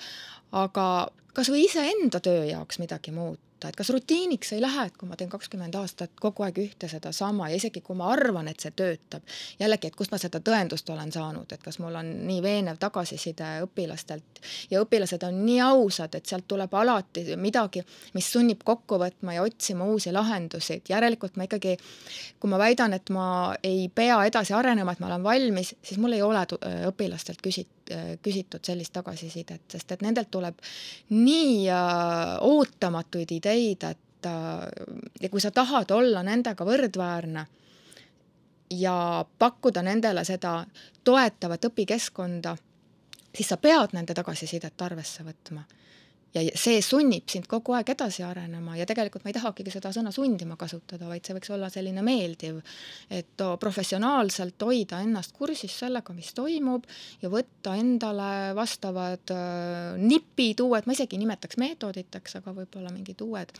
aga 0.52 0.88
kas 1.34 1.50
või 1.50 1.66
iseenda 1.68 2.22
töö 2.24 2.46
jaoks 2.46 2.80
midagi 2.82 3.12
muuta 3.12 3.54
et 3.70 3.76
kas 3.76 3.90
rutiiniks 3.90 4.54
ei 4.54 4.62
lähe, 4.62 4.86
et 4.88 4.98
kui 4.98 5.08
ma 5.10 5.18
teen 5.20 5.30
kakskümmend 5.32 5.76
aastat 5.80 6.12
kogu 6.22 6.44
aeg 6.46 6.60
ühte 6.64 6.90
sedasama 6.92 7.50
ja 7.52 7.60
isegi 7.60 7.82
kui 7.86 7.96
ma 7.96 8.10
arvan, 8.14 8.48
et 8.52 8.64
see 8.64 8.74
töötab, 8.76 9.24
jällegi, 9.60 9.90
et 9.90 9.98
kust 9.98 10.12
ma 10.14 10.20
seda 10.22 10.42
tõendust 10.44 10.90
olen 10.94 11.12
saanud, 11.14 11.52
et 11.52 11.64
kas 11.64 11.80
mul 11.84 11.96
on 12.00 12.10
nii 12.28 12.42
veenev 12.44 12.80
tagasiside 12.82 13.54
õpilastelt 13.66 14.44
ja 14.72 14.82
õpilased 14.84 15.24
on 15.28 15.40
nii 15.46 15.60
ausad, 15.66 16.16
et 16.18 16.30
sealt 16.30 16.48
tuleb 16.50 16.74
alati 16.76 17.26
midagi, 17.40 17.84
mis 18.18 18.32
sunnib 18.36 18.64
kokku 18.68 19.00
võtma 19.02 19.38
ja 19.38 19.46
otsima 19.48 19.88
uusi 19.90 20.12
lahendusi, 20.16 20.80
et 20.80 20.94
järelikult 20.94 21.38
ma 21.40 21.48
ikkagi, 21.48 21.78
kui 22.40 22.52
ma 22.52 22.60
väidan, 22.62 22.98
et 22.98 23.14
ma 23.16 23.28
ei 23.64 23.88
pea 23.94 24.20
edasi 24.28 24.56
arenema, 24.58 24.94
et 24.94 25.04
ma 25.04 25.12
olen 25.12 25.24
valmis, 25.24 25.76
siis 25.82 26.02
mul 26.02 26.18
ei 26.18 26.26
ole 26.26 26.46
õpilastelt 26.90 27.42
küsit-, 27.44 27.73
küsitud 28.22 28.64
sellist 28.64 28.94
tagasisidet, 28.94 29.66
sest 29.72 29.92
et 29.92 30.02
nendelt 30.06 30.32
tuleb 30.32 30.60
nii 31.10 31.68
äh, 31.70 32.38
ootamatuid 32.42 33.32
ideid, 33.36 33.84
et 33.84 34.30
äh, 34.30 34.68
ja 35.22 35.30
kui 35.30 35.42
sa 35.44 35.52
tahad 35.52 35.92
olla 35.92 36.24
nendega 36.24 36.66
võrdväärne 36.66 37.46
ja 38.80 39.26
pakkuda 39.40 39.84
nendele 39.84 40.24
seda 40.26 40.64
toetavat 41.04 41.70
õpikeskkonda, 41.70 42.56
siis 43.36 43.52
sa 43.52 43.58
pead 43.58 43.94
nende 43.94 44.16
tagasisidet 44.18 44.82
arvesse 44.82 45.26
võtma 45.28 45.66
ja 46.34 46.44
see 46.58 46.82
sunnib 46.82 47.30
sind 47.30 47.46
kogu 47.50 47.76
aeg 47.78 47.92
edasi 47.94 48.24
arenema 48.26 48.76
ja 48.78 48.88
tegelikult 48.90 49.26
ma 49.26 49.32
ei 49.32 49.38
tahakigi 49.38 49.74
seda 49.74 49.92
sõna 49.94 50.12
sundima 50.14 50.58
kasutada, 50.60 51.06
vaid 51.10 51.26
see 51.26 51.36
võiks 51.38 51.52
olla 51.54 51.70
selline 51.74 52.04
meeldiv, 52.06 52.60
et 53.14 53.44
professionaalselt 53.62 54.66
hoida 54.66 55.02
ennast 55.06 55.36
kursis 55.38 55.76
sellega, 55.84 56.16
mis 56.18 56.34
toimub 56.38 56.88
ja 57.22 57.32
võtta 57.34 57.76
endale 57.80 58.32
vastavad 58.58 59.36
äh, 59.36 59.94
nipid, 60.02 60.66
uued, 60.66 60.90
ma 60.90 60.98
isegi 60.98 61.18
ei 61.18 61.24
nimetaks 61.24 61.60
meetoditeks, 61.62 62.40
aga 62.42 62.56
võib-olla 62.58 62.94
mingid 62.94 63.22
uued 63.26 63.54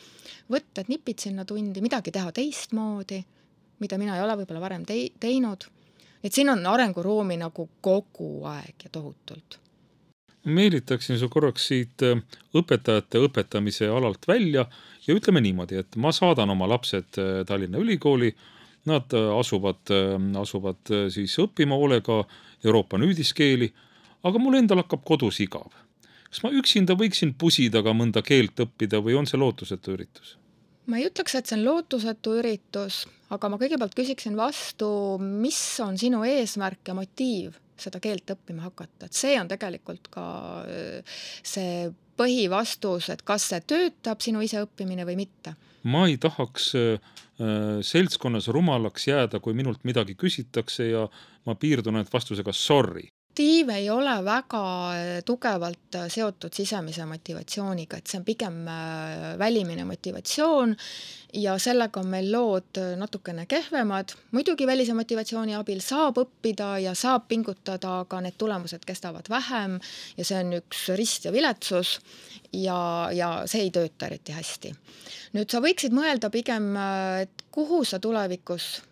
võtted, 0.52 0.90
nipid 0.90 1.22
sinna 1.28 1.46
tundi, 1.50 1.82
midagi 1.86 2.14
teha 2.14 2.34
teistmoodi, 2.34 3.22
mida 3.84 4.02
mina 4.02 4.18
ei 4.18 4.26
ole 4.26 4.38
võib-olla 4.42 4.64
varem 4.64 4.86
tei-, 4.90 5.12
teinud. 5.22 5.70
et 6.24 6.34
siin 6.34 6.50
on 6.50 6.66
arenguruumi 6.74 7.38
nagu 7.38 7.70
kogu 7.82 8.48
aeg 8.50 8.88
ja 8.88 8.94
tohutult 8.94 9.63
meelitaksin 10.44 11.20
su 11.20 11.30
korraks 11.30 11.68
siit 11.68 12.04
äh, 12.04 12.20
õpetajate 12.56 13.22
õpetamise 13.28 13.88
alalt 13.92 14.28
välja 14.28 14.66
ja 15.08 15.16
ütleme 15.16 15.42
niimoodi, 15.44 15.80
et 15.80 15.96
ma 15.96 16.12
saadan 16.16 16.52
oma 16.54 16.68
lapsed 16.70 17.20
äh, 17.22 17.32
Tallinna 17.48 17.82
Ülikooli. 17.82 18.34
Nad 18.90 19.14
äh, 19.16 19.30
asuvad, 19.40 19.88
asuvad 20.42 20.90
siis 21.14 21.38
õppima 21.40 21.78
hoolega 21.80 22.18
Euroopa 22.66 23.00
nüüdiskeeli, 23.00 23.70
aga 24.28 24.42
mul 24.44 24.60
endal 24.60 24.84
hakkab 24.84 25.06
kodus 25.08 25.40
igav. 25.40 25.72
kas 26.28 26.42
ma 26.44 26.50
üksinda 26.50 26.96
võiksin 26.98 27.36
pusida 27.38 27.84
ka 27.86 27.94
mõnda 27.94 28.24
keelt 28.26 28.60
õppida 28.60 29.00
või 29.06 29.16
on 29.16 29.28
see 29.30 29.40
lootusetu 29.40 29.94
üritus? 29.96 30.36
ma 30.88 31.00
ei 31.00 31.08
ütleks, 31.08 31.36
et 31.38 31.48
see 31.48 31.56
on 31.56 31.64
lootusetu 31.64 32.34
üritus, 32.42 33.06
aga 33.32 33.48
ma 33.48 33.60
kõigepealt 33.62 33.96
küsiksin 33.96 34.36
vastu, 34.36 34.90
mis 35.22 35.62
on 35.80 35.96
sinu 35.98 36.26
eesmärk 36.28 36.92
ja 36.92 36.98
motiiv 36.98 37.63
seda 37.80 38.02
keelt 38.04 38.30
õppima 38.36 38.68
hakata, 38.68 39.08
et 39.08 39.18
see 39.18 39.36
on 39.40 39.50
tegelikult 39.52 40.10
ka 40.14 40.26
äh, 40.68 41.20
see 41.44 41.92
põhivastus, 42.20 43.10
et 43.14 43.24
kas 43.26 43.50
see 43.50 43.62
töötab, 43.66 44.22
sinu 44.22 44.44
iseõppimine 44.46 45.06
või 45.08 45.18
mitte. 45.24 45.56
ma 45.84 46.06
ei 46.08 46.18
tahaks 46.18 46.70
äh, 46.80 47.16
seltskonnas 47.84 48.48
rumalaks 48.54 49.08
jääda, 49.08 49.40
kui 49.40 49.54
minult 49.58 49.84
midagi 49.84 50.16
küsitakse 50.16 50.92
ja 50.92 51.08
ma 51.46 51.56
piirdun 51.60 52.00
ainult 52.00 52.14
vastusega 52.14 52.54
sorry 52.54 53.10
motiiv 53.34 53.70
ei 53.70 53.90
ole 53.90 54.14
väga 54.26 54.60
äh, 54.94 55.24
tugevalt 55.26 55.96
äh, 55.96 56.06
seotud 56.08 56.54
sisemise 56.54 57.06
motivatsiooniga, 57.06 57.98
et 57.98 58.08
see 58.08 58.20
on 58.20 58.26
pigem 58.26 58.68
äh, 58.68 59.40
välimine 59.40 59.86
motivatsioon 59.90 60.76
ja 61.34 61.58
sellega 61.58 62.00
on 62.00 62.12
meil 62.12 62.30
lood 62.32 62.78
natukene 62.98 63.48
kehvemad. 63.50 64.14
muidugi 64.32 64.68
välise 64.68 64.94
motivatsiooni 64.94 65.56
abil 65.56 65.82
saab 65.82 66.22
õppida 66.22 66.78
ja 66.84 66.94
saab 66.94 67.26
pingutada, 67.28 68.04
aga 68.06 68.22
need 68.22 68.38
tulemused 68.38 68.86
kestavad 68.86 69.26
vähem 69.30 69.80
ja 70.18 70.26
see 70.26 70.38
on 70.38 70.54
üks 70.60 70.86
rist 70.96 71.26
ja 71.26 71.32
viletsus 71.32 72.00
ja, 72.54 73.10
ja 73.12 73.48
see 73.48 73.66
ei 73.66 73.72
tööta 73.74 74.12
eriti 74.12 74.32
hästi. 74.38 74.76
nüüd 75.34 75.50
sa 75.50 75.58
võiksid 75.58 75.90
mõelda 75.90 76.30
pigem, 76.30 76.76
et 77.26 77.48
kuhu 77.50 77.82
sa 77.84 77.98
tulevikus 77.98 78.84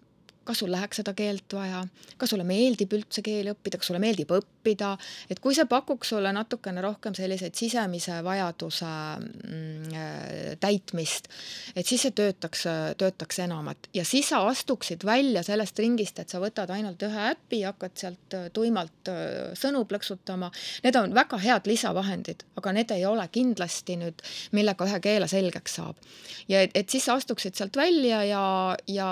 kas 0.44 0.62
sul 0.64 0.72
läheks 0.74 1.02
seda 1.02 1.14
keelt 1.18 1.54
vaja, 1.54 1.84
kas 2.18 2.32
sulle 2.34 2.46
meeldib 2.48 2.94
üldse 2.98 3.22
keeli 3.26 3.52
õppida, 3.54 3.78
kas 3.78 3.92
sulle 3.92 4.02
meeldib 4.02 4.32
õppida, 4.34 4.96
et 5.30 5.40
kui 5.44 5.56
see 5.58 5.68
pakuks 5.70 6.14
sulle 6.14 6.32
natukene 6.34 6.82
rohkem 6.82 7.14
selliseid 7.18 7.56
sisemise 7.58 8.18
vajaduse 8.26 8.90
mm, 8.90 9.94
äh, 9.94 10.56
täitmist, 10.62 11.30
et 11.76 11.86
siis 11.86 12.08
see 12.08 12.16
töötaks, 12.18 12.66
töötaks 12.98 13.42
enamat 13.46 13.92
ja 13.94 14.06
siis 14.08 14.32
sa 14.34 14.42
astuksid 14.50 15.06
välja 15.06 15.44
sellest 15.46 15.80
ringist, 15.80 16.20
et 16.20 16.34
sa 16.34 16.42
võtad 16.42 16.74
ainult 16.74 17.02
ühe 17.06 17.28
äpi 17.32 17.62
ja 17.62 17.76
hakkad 17.76 17.98
sealt 18.02 18.38
äh, 18.38 18.50
tuimalt 18.54 19.12
äh, 19.14 19.52
sõnu 19.58 19.84
plõksutama. 19.90 20.52
Need 20.86 20.98
on 20.98 21.14
väga 21.16 21.38
head 21.42 21.70
lisavahendid, 21.70 22.46
aga 22.58 22.74
need 22.76 22.96
ei 22.96 23.06
ole 23.06 23.28
kindlasti 23.32 24.00
nüüd, 24.02 24.26
millega 24.58 24.90
ühe 24.90 25.02
keele 25.04 25.30
selgeks 25.30 25.78
saab. 25.78 26.02
ja 26.50 26.66
et, 26.66 26.74
et 26.76 26.90
siis 26.90 27.06
sa 27.06 27.16
astuksid 27.20 27.56
sealt 27.56 27.78
välja 27.78 28.24
ja, 28.26 28.44
ja 28.90 29.12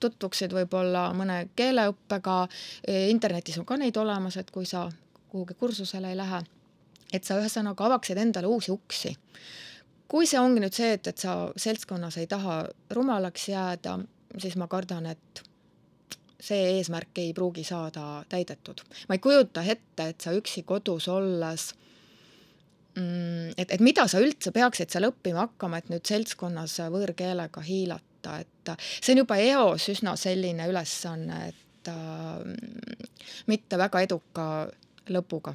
tutvuksid 0.00 0.54
võib-olla 0.60 1.08
mõne 1.16 1.42
keeleõppega, 1.56 2.36
internetis 3.10 3.58
on 3.60 3.66
ka 3.68 3.78
neid 3.80 3.96
olemas, 4.00 4.36
et 4.40 4.50
kui 4.54 4.68
sa 4.68 4.88
kuhugi 5.30 5.54
kursusele 5.54 6.10
ei 6.10 6.18
lähe, 6.18 6.42
et 7.12 7.26
sa 7.26 7.38
ühesõnaga 7.40 7.86
avaksid 7.86 8.18
endale 8.18 8.50
uusi 8.50 8.72
uksi. 8.72 9.16
kui 10.10 10.26
see 10.26 10.40
ongi 10.42 10.58
nüüd 10.58 10.74
see, 10.74 10.94
et, 10.96 11.06
et 11.06 11.18
sa 11.22 11.52
seltskonnas 11.56 12.16
ei 12.18 12.26
taha 12.26 12.64
rumalaks 12.90 13.48
jääda, 13.48 13.98
siis 14.42 14.56
ma 14.58 14.66
kardan, 14.66 15.06
et 15.06 15.42
see 16.40 16.72
eesmärk 16.78 17.18
ei 17.22 17.32
pruugi 17.36 17.64
saada 17.64 18.24
täidetud. 18.28 18.82
ma 19.08 19.14
ei 19.14 19.22
kujuta 19.22 19.62
ette, 19.62 20.08
et 20.08 20.20
sa 20.20 20.34
üksi 20.34 20.64
kodus 20.66 21.08
olles 21.08 21.70
mm, 22.96 23.54
et, 23.56 23.70
et 23.70 23.80
mida 23.80 24.08
sa 24.08 24.22
üldse 24.22 24.52
peaksid 24.54 24.90
seal 24.90 25.10
õppima 25.10 25.46
hakkama, 25.46 25.78
et 25.78 25.90
nüüd 25.92 26.06
seltskonnas 26.06 26.80
võõrkeelega 26.90 27.62
hiilata 27.66 28.09
võtta, 28.20 28.40
et 28.40 28.72
see 29.00 29.14
on 29.14 29.22
juba 29.24 29.38
eos 29.40 29.88
üsna 29.88 30.16
selline 30.16 30.68
ülesanne, 30.68 31.48
et 31.48 31.88
äh, 31.88 32.44
mitte 33.46 33.78
väga 33.78 34.02
eduka 34.04 34.46
lõpuga. 35.08 35.54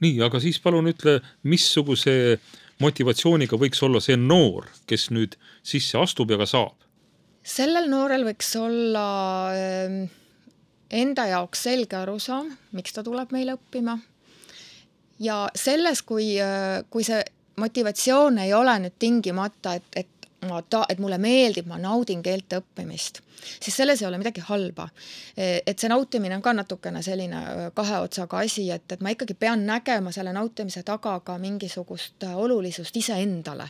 nii, 0.00 0.20
aga 0.22 0.40
siis 0.40 0.58
palun 0.60 0.88
ütle, 0.92 1.20
missuguse 1.42 2.38
motivatsiooniga 2.80 3.56
võiks 3.56 3.82
olla 3.82 4.00
see 4.00 4.16
noor, 4.16 4.68
kes 4.86 5.10
nüüd 5.10 5.36
sisse 5.62 5.98
astub 5.98 6.30
ja 6.30 6.38
ka 6.38 6.46
saab? 6.46 6.76
sellel 7.46 7.88
noorel 7.88 8.26
võiks 8.26 8.56
olla 8.58 9.06
äh, 9.54 10.10
enda 10.90 11.26
jaoks 11.26 11.62
selge 11.62 11.96
arusaam, 11.96 12.50
miks 12.72 12.92
ta 12.92 13.02
tuleb 13.02 13.32
meile 13.32 13.56
õppima. 13.56 13.98
ja 15.18 15.46
selles, 15.54 16.02
kui, 16.02 16.36
äh, 16.40 16.84
kui 16.90 17.04
see 17.04 17.22
motivatsioon 17.56 18.38
ei 18.38 18.52
ole 18.52 18.74
nüüd 18.84 18.98
tingimata, 18.98 19.78
et, 19.78 19.88
et 19.96 20.15
ma 20.48 20.60
ta-, 20.62 20.86
et 20.88 21.00
mulle 21.02 21.18
meeldib, 21.22 21.68
ma 21.70 21.78
naudin 21.80 22.22
keelte 22.22 22.60
õppimist, 22.60 23.22
siis 23.60 23.76
selles 23.76 24.02
ei 24.02 24.08
ole 24.08 24.18
midagi 24.20 24.44
halba. 24.48 24.88
et 25.36 25.78
see 25.78 25.88
nautimine 25.88 26.36
on 26.36 26.42
ka 26.42 26.52
natukene 26.56 27.02
selline 27.02 27.40
äh, 27.40 27.64
kahe 27.74 28.00
otsaga 28.04 28.42
asi, 28.44 28.70
et, 28.70 28.92
et 28.92 29.00
ma 29.00 29.12
ikkagi 29.14 29.34
pean 29.34 29.66
nägema 29.66 30.12
selle 30.12 30.32
nautimise 30.32 30.82
taga 30.82 31.18
ka 31.20 31.38
mingisugust 31.38 32.24
äh, 32.24 32.36
olulisust 32.36 32.96
iseendale 32.96 33.68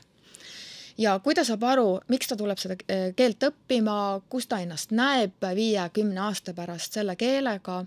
ja 0.99 1.19
kui 1.23 1.35
ta 1.35 1.45
saab 1.45 1.65
aru, 1.69 1.89
miks 2.09 2.29
ta 2.31 2.37
tuleb 2.37 2.61
seda 2.61 2.77
äh, 2.91 3.09
keelt 3.17 3.43
õppima, 3.51 3.97
kus 4.31 4.47
ta 4.47 4.61
ennast 4.65 4.95
näeb 4.97 5.49
viie-kümne 5.55 6.23
aasta 6.29 6.55
pärast 6.55 6.97
selle 6.99 7.17
keelega, 7.17 7.83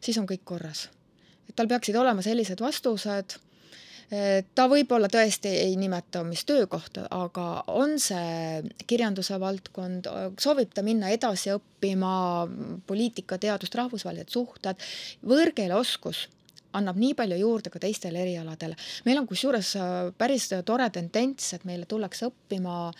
siis 0.00 0.18
on 0.18 0.26
kõik 0.26 0.44
korras. 0.44 0.88
et 1.48 1.56
tal 1.56 1.68
peaksid 1.68 1.96
olema 1.96 2.22
sellised 2.22 2.60
vastused 2.60 3.38
ta 4.08 4.64
võib-olla 4.70 5.10
tõesti 5.12 5.50
ei 5.66 5.74
nimeta, 5.76 6.22
mis 6.24 6.44
töökohta, 6.48 7.04
aga 7.12 7.46
on 7.68 7.98
see 8.00 8.62
kirjanduse 8.88 9.36
valdkond, 9.40 10.08
soovib 10.40 10.72
ta 10.72 10.84
minna 10.86 11.10
edasi 11.12 11.52
õppima 11.52 12.12
poliitikateadust, 12.88 13.76
rahvusvahelised 13.76 14.32
suhted, 14.32 14.80
võõrkeele 15.28 15.76
oskus 15.76 16.24
annab 16.76 16.98
nii 17.00 17.14
palju 17.16 17.38
juurde 17.40 17.70
ka 17.72 17.80
teistele 17.80 18.20
erialadele. 18.22 18.76
meil 19.06 19.18
on 19.20 19.26
kusjuures 19.26 19.74
äh, 19.76 20.10
päris 20.18 20.48
tore 20.66 20.88
tendents, 20.92 21.52
et 21.54 21.64
meile 21.68 21.86
tullakse 21.88 22.28
õppima, 22.28 22.92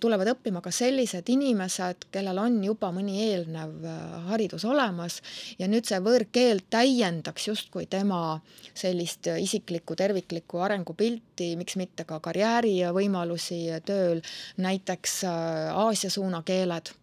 tulevad 0.00 0.30
õppima 0.34 0.62
ka 0.62 0.70
sellised 0.70 1.28
inimesed, 1.32 2.08
kellel 2.14 2.38
on 2.42 2.58
juba 2.64 2.92
mõni 2.94 3.18
eelnev 3.26 3.84
äh, 3.84 4.02
haridus 4.30 4.64
olemas. 4.64 5.20
Ja 5.58 5.68
nüüd 5.70 5.88
see 5.88 5.98
võõrkeel 6.02 6.62
täiendaks 6.70 7.48
justkui 7.48 7.86
tema 7.90 8.38
sellist 8.74 9.26
isiklikku 9.26 9.96
terviklikku 9.98 10.62
arengupilti, 10.62 11.54
miks 11.58 11.78
mitte 11.80 12.06
ka 12.08 12.20
karjäärivõimalusi 12.24 13.64
tööl, 13.86 14.22
näiteks 14.62 15.18
äh, 15.26 15.82
Aasia 15.86 16.10
suunakeeled 16.10 16.94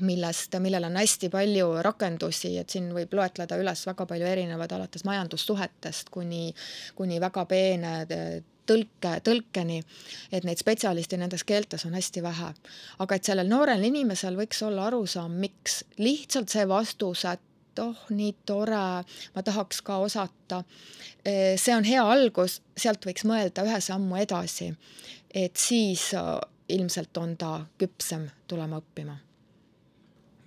millest, 0.00 0.54
millel 0.62 0.84
on 0.88 0.96
hästi 0.96 1.28
palju 1.32 1.66
rakendusi, 1.84 2.54
et 2.58 2.70
siin 2.70 2.88
võib 2.94 3.12
loetleda 3.16 3.58
üles 3.60 3.84
väga 3.86 4.06
palju 4.08 4.26
erinevaid, 4.26 4.72
alates 4.72 5.04
majandussuhetest 5.04 6.10
kuni, 6.14 6.48
kuni 6.96 7.20
väga 7.20 7.44
peene 7.50 7.92
tõlke, 8.68 9.14
tõlkeni, 9.26 9.80
et 10.32 10.44
neid 10.46 10.60
spetsialiste 10.60 11.18
nendes 11.20 11.44
keeltes 11.44 11.86
on 11.86 11.96
hästi 11.98 12.22
vähe. 12.22 12.52
aga 12.98 13.14
et 13.14 13.24
sellel 13.24 13.48
noorel 13.48 13.84
inimesel 13.84 14.36
võiks 14.38 14.62
olla 14.62 14.86
arusaam, 14.86 15.32
miks, 15.32 15.82
lihtsalt 15.98 16.48
see 16.48 16.68
vastus, 16.68 17.24
et 17.24 17.82
oh, 17.82 18.06
nii 18.10 18.34
tore, 18.46 19.04
ma 19.34 19.42
tahaks 19.42 19.82
ka 19.82 19.98
osata. 19.98 20.62
see 21.56 21.74
on 21.74 21.84
hea 21.84 22.04
algus, 22.04 22.60
sealt 22.76 23.04
võiks 23.06 23.26
mõelda 23.28 23.66
ühe 23.66 23.80
sammu 23.80 24.16
edasi. 24.16 24.72
et 25.34 25.56
siis 25.56 26.12
ilmselt 26.68 27.16
on 27.16 27.36
ta 27.36 27.66
küpsem 27.78 28.30
tulema 28.46 28.78
õppima 28.78 29.18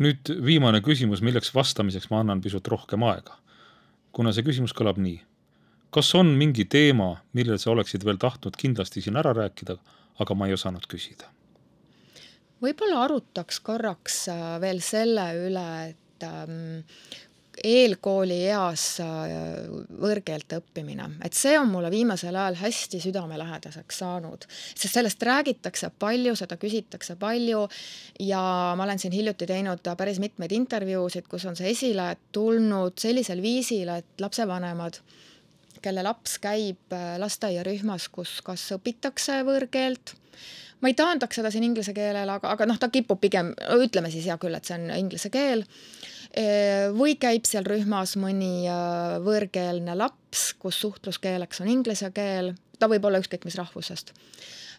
nüüd 0.02 0.32
viimane 0.46 0.82
küsimus, 0.86 1.22
milleks 1.26 1.54
vastamiseks 1.56 2.10
ma 2.12 2.22
annan 2.24 2.42
pisut 2.44 2.68
rohkem 2.68 3.04
aega. 3.08 3.40
kuna 4.16 4.32
see 4.32 4.46
küsimus 4.48 4.74
kõlab 4.76 5.00
nii. 5.02 5.22
kas 5.92 6.14
on 6.16 6.34
mingi 6.40 6.66
teema, 6.66 7.22
millel 7.34 7.60
sa 7.60 7.72
oleksid 7.72 8.04
veel 8.06 8.18
tahtnud 8.20 8.56
kindlasti 8.56 9.02
siin 9.02 9.16
ära 9.16 9.34
rääkida, 9.36 9.78
aga 10.20 10.36
ma 10.36 10.48
ei 10.48 10.54
osanud 10.54 10.88
küsida? 10.88 11.32
võib-olla 12.64 13.04
arutaks 13.06 13.60
korraks 13.60 14.28
äh, 14.32 14.60
veel 14.62 14.82
selle 14.82 15.30
üle, 15.48 15.68
et 15.92 16.28
ähm, 16.28 16.84
eelkoolieas 17.64 18.84
võõrkeelte 20.02 20.60
õppimine, 20.62 21.08
et 21.26 21.38
see 21.38 21.56
on 21.60 21.70
mulle 21.72 21.92
viimasel 21.94 22.36
ajal 22.36 22.58
hästi 22.60 23.00
südamelähedaseks 23.04 24.02
saanud, 24.04 24.48
sest 24.50 24.98
sellest 24.98 25.24
räägitakse 25.24 25.92
palju, 26.00 26.36
seda 26.40 26.58
küsitakse 26.62 27.16
palju 27.20 27.66
ja 28.24 28.42
ma 28.78 28.88
olen 28.88 29.02
siin 29.02 29.16
hiljuti 29.16 29.48
teinud 29.50 29.86
päris 29.98 30.20
mitmeid 30.24 30.56
intervjuusid, 30.56 31.30
kus 31.32 31.46
on 31.50 31.56
see 31.56 31.72
esile 31.72 32.12
tulnud 32.36 33.00
sellisel 33.02 33.42
viisil, 33.46 33.92
et 33.96 34.22
lapsevanemad 34.22 35.00
kelle 35.86 36.04
laps 36.04 36.40
käib 36.42 36.94
lasteaiarühmas, 37.22 38.10
kus 38.10 38.40
kas 38.46 38.72
õpitakse 38.76 39.44
võõrkeelt 39.46 40.16
ma 40.82 40.92
ei 40.92 40.98
taandaks 40.98 41.40
seda 41.40 41.52
siin 41.54 41.66
inglise 41.66 41.94
keelele, 41.96 42.38
aga, 42.38 42.52
aga 42.52 42.68
noh, 42.70 42.78
ta 42.80 42.92
kipub 42.94 43.22
pigem, 43.22 43.54
ütleme 43.80 44.12
siis 44.14 44.28
hea 44.30 44.38
küll, 44.42 44.56
et 44.58 44.68
see 44.68 44.78
on 44.78 44.92
inglise 44.98 45.32
keel, 45.34 45.64
või 46.96 47.16
käib 47.20 47.46
seal 47.48 47.64
rühmas 47.68 48.16
mõni 48.20 48.68
äh, 48.68 49.16
võõrkeelne 49.24 49.96
laps, 49.96 50.54
kus 50.60 50.82
suhtluskeeleks 50.84 51.62
on 51.64 51.70
inglise 51.72 52.12
keel, 52.12 52.54
ta 52.80 52.90
võib 52.92 53.06
olla 53.08 53.22
ükskõik 53.24 53.48
mis 53.48 53.56
rahvusest. 53.56 54.12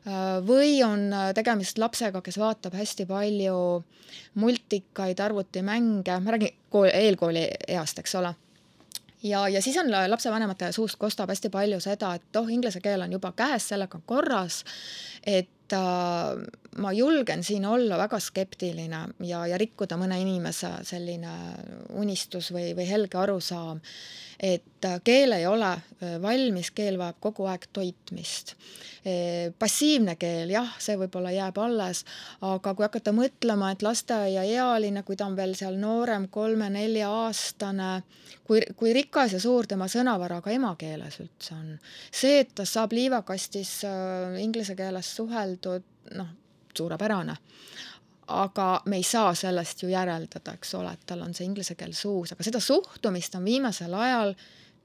Äh, 0.07 0.39
või 0.47 0.83
on 0.85 1.09
äh, 1.13 1.31
tegemist 1.35 1.79
lapsega, 1.79 2.21
kes 2.23 2.39
vaatab 2.39 2.77
hästi 2.77 3.07
palju 3.09 3.57
multikaid, 4.35 5.21
arvutimänge, 5.21 6.21
ma 6.21 6.37
räägin 6.37 6.53
kool, 6.71 6.91
eelkooli 6.93 7.49
east, 7.69 7.99
eks 7.99 8.15
ole. 8.21 8.35
Ja, 9.25 9.49
ja 9.49 9.63
siis 9.65 9.77
on 9.81 9.89
lapsevanemate 9.91 10.69
suust 10.77 11.01
kostab 11.01 11.33
hästi 11.33 11.51
palju 11.51 11.81
seda, 11.81 12.13
et 12.15 12.37
oh, 12.37 12.49
inglise 12.53 12.85
keel 12.85 13.03
on 13.03 13.17
juba 13.17 13.33
käes, 13.37 13.73
sellega 13.73 13.97
on 13.99 14.05
korras, 14.07 14.61
et 15.27 15.49
äh, 15.73 16.37
ma 16.79 16.93
julgen 16.93 17.45
siin 17.45 17.65
olla 17.67 17.99
väga 17.99 18.21
skeptiline 18.21 19.01
ja, 19.25 19.47
ja 19.47 19.59
rikkuda 19.59 19.99
mõne 20.01 20.19
inimese 20.21 20.71
selline 20.87 21.33
unistus 21.97 22.53
või, 22.55 22.71
või 22.77 22.89
helge 22.89 23.19
arusaam, 23.19 23.81
et 24.41 24.85
äh, 24.85 24.99
keel 25.05 25.33
ei 25.39 25.47
ole 25.49 25.73
äh, 25.73 26.17
valmis, 26.23 26.71
keel 26.77 26.99
vajab 27.01 27.21
kogu 27.21 27.49
aeg 27.51 27.71
toitmist. 27.73 28.57
Passiivne 29.59 30.17
keel, 30.19 30.51
jah, 30.51 30.67
see 30.83 30.97
võib-olla 30.99 31.31
jääb 31.31 31.61
alles, 31.63 32.01
aga 32.43 32.73
kui 32.75 32.83
hakata 32.83 33.13
mõtlema, 33.15 33.69
et 33.71 33.85
lasteaiaealine, 33.87 35.05
kui 35.07 35.15
ta 35.15 35.29
on 35.31 35.37
veel 35.39 35.55
seal 35.55 35.77
noorem, 35.79 36.27
kolme-nelja-aastane, 36.35 37.93
kui, 38.43 38.65
kui 38.75 38.91
rikas 38.97 39.37
ja 39.37 39.41
suur 39.43 39.71
tema 39.71 39.87
sõnavara 39.87 40.41
ka 40.43 40.51
emakeeles 40.51 41.21
üldse 41.23 41.55
on. 41.55 41.77
see, 42.11 42.41
et 42.43 42.51
ta 42.59 42.67
saab 42.67 42.99
liivakastis 42.99 43.77
inglise 44.43 44.75
keeles 44.75 45.15
suheldud, 45.57 45.85
noh, 46.15 46.29
suurepärane. 46.77 47.37
Aga 48.27 48.83
me 48.87 48.97
ei 48.97 49.03
saa 49.03 49.35
sellest 49.35 49.83
ju 49.83 49.89
järeldada, 49.89 50.57
eks 50.57 50.75
ole, 50.75 50.93
et 50.93 51.07
tal 51.07 51.23
on 51.23 51.35
see 51.35 51.47
inglise 51.47 51.77
keel 51.79 51.95
suus, 51.95 52.33
aga 52.33 52.43
seda 52.43 52.61
suhtumist 52.61 53.35
on 53.39 53.45
viimasel 53.45 53.95
ajal 53.95 54.35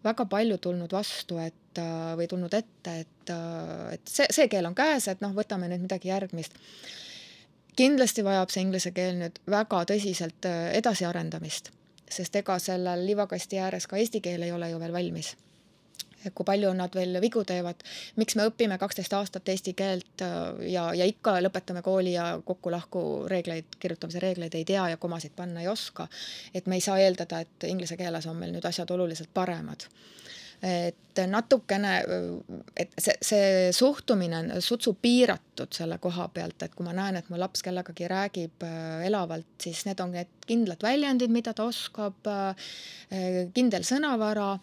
väga 0.04 0.26
palju 0.26 0.58
tulnud 0.62 0.94
vastu, 0.94 1.40
et 1.42 1.78
äh, 1.82 2.14
või 2.18 2.28
tulnud 2.30 2.54
ette, 2.54 3.00
et, 3.00 3.30
äh, 3.34 3.94
et 3.96 4.08
see, 4.08 4.28
see 4.30 4.48
keel 4.48 4.70
on 4.70 4.78
käes, 4.78 5.08
et 5.10 5.22
noh, 5.22 5.34
võtame 5.34 5.70
nüüd 5.70 5.88
midagi 5.88 6.14
järgmist. 6.14 6.54
kindlasti 7.76 8.24
vajab 8.24 8.50
see 8.52 8.62
inglise 8.62 8.92
keel 8.92 9.16
nüüd 9.18 9.40
väga 9.50 9.86
tõsiselt 9.90 10.46
äh, 10.46 10.74
edasiarendamist, 10.78 11.72
sest 12.10 12.36
ega 12.36 12.60
sellel 12.60 13.06
liivakasti 13.06 13.58
ääres 13.58 13.88
ka 13.88 13.98
eesti 13.98 14.22
keel 14.22 14.44
ei 14.44 14.52
ole 14.52 14.70
ju 14.70 14.80
veel 14.80 14.94
valmis 14.94 15.36
kui 16.36 16.46
palju 16.48 16.74
nad 16.78 16.94
veel 16.96 17.18
vigu 17.24 17.44
teevad, 17.48 17.84
miks 18.22 18.38
me 18.38 18.48
õpime 18.50 18.78
kaksteist 18.82 19.14
aastat 19.18 19.50
eesti 19.54 19.74
keelt 19.78 20.26
äh, 20.26 20.68
ja, 20.72 20.88
ja 20.98 21.08
ikka 21.10 21.38
lõpetame 21.42 21.84
kooli 21.86 22.16
ja 22.16 22.34
kokku-lahku 22.46 23.04
reegleid, 23.32 23.78
kirjutamise 23.80 24.22
reegleid 24.24 24.56
ei 24.58 24.66
tea 24.68 24.90
ja 24.94 25.02
komasid 25.02 25.36
panna 25.36 25.62
ei 25.62 25.72
oska. 25.72 26.08
et 26.54 26.68
me 26.68 26.76
ei 26.76 26.82
saa 26.82 27.00
eeldada, 27.00 27.42
et 27.42 27.70
inglise 27.70 27.98
keeles 27.98 28.28
on 28.28 28.38
meil 28.38 28.54
nüüd 28.56 28.66
asjad 28.68 28.92
oluliselt 28.92 29.34
paremad 29.34 29.88
et 30.62 31.22
natukene, 31.28 31.94
et 32.78 32.92
see, 33.02 33.16
see 33.26 33.48
suhtumine 33.74 34.38
on 34.38 34.62
sutsu 34.62 34.94
piiratud 35.02 35.74
selle 35.74 35.98
koha 36.02 36.28
pealt, 36.34 36.62
et 36.62 36.76
kui 36.76 36.86
ma 36.86 36.94
näen, 36.94 37.18
et 37.18 37.32
mu 37.34 37.40
laps 37.42 37.66
kellegagi 37.66 38.10
räägib 38.12 38.66
äh, 38.68 39.02
elavalt, 39.08 39.50
siis 39.64 39.84
need 39.88 40.00
on 40.04 40.14
need 40.14 40.30
kindlad 40.46 40.86
väljendid, 40.86 41.34
mida 41.34 41.56
ta 41.58 41.66
oskab, 41.70 42.30
äh, 42.30 42.70
kindel 43.56 43.88
sõnavara 43.88 44.54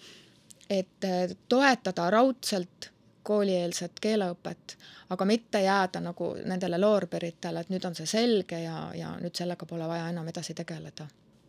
et 0.70 1.04
äh, 1.04 1.36
toetada 1.48 2.10
raudselt 2.10 2.92
koolieelset 3.22 4.00
keeleõpet, 4.00 4.76
aga 5.12 5.24
mitte 5.28 5.60
jääda 5.60 6.00
nagu 6.00 6.32
nendele 6.48 6.78
loorberitele, 6.80 7.60
et 7.60 7.72
nüüd 7.72 7.84
on 7.84 7.96
see 7.98 8.08
selge 8.08 8.60
ja, 8.62 8.88
ja 8.96 9.14
nüüd 9.20 9.36
sellega 9.36 9.66
pole 9.68 9.88
vaja 9.88 10.08
enam 10.08 10.28
edasi 10.32 10.54
tegeleda. 10.56 11.08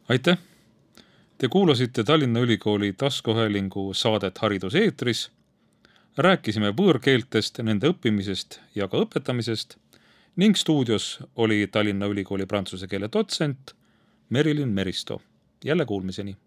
aitäh! 0.09 0.39
Te 1.39 1.47
kuulasite 1.47 2.03
Tallinna 2.03 2.39
Ülikooli 2.43 2.93
taskuhäälingu 2.93 3.93
saadet 3.93 4.37
Haridus 4.37 4.75
eetris. 4.75 5.29
rääkisime 6.17 6.73
võõrkeeltest, 6.75 7.61
nende 7.63 7.87
õppimisest 7.93 8.59
ja 8.75 8.87
ka 8.87 8.97
õpetamisest 9.05 9.77
ning 10.35 10.55
stuudios 10.55 11.19
oli 11.35 11.67
Tallinna 11.71 12.05
Ülikooli 12.05 12.45
prantsuse 12.45 12.87
keele 12.87 13.09
dotsent 13.13 13.75
Merilin 14.29 14.69
Meristo. 14.69 15.21
jälle 15.63 15.85
kuulmiseni 15.85 16.37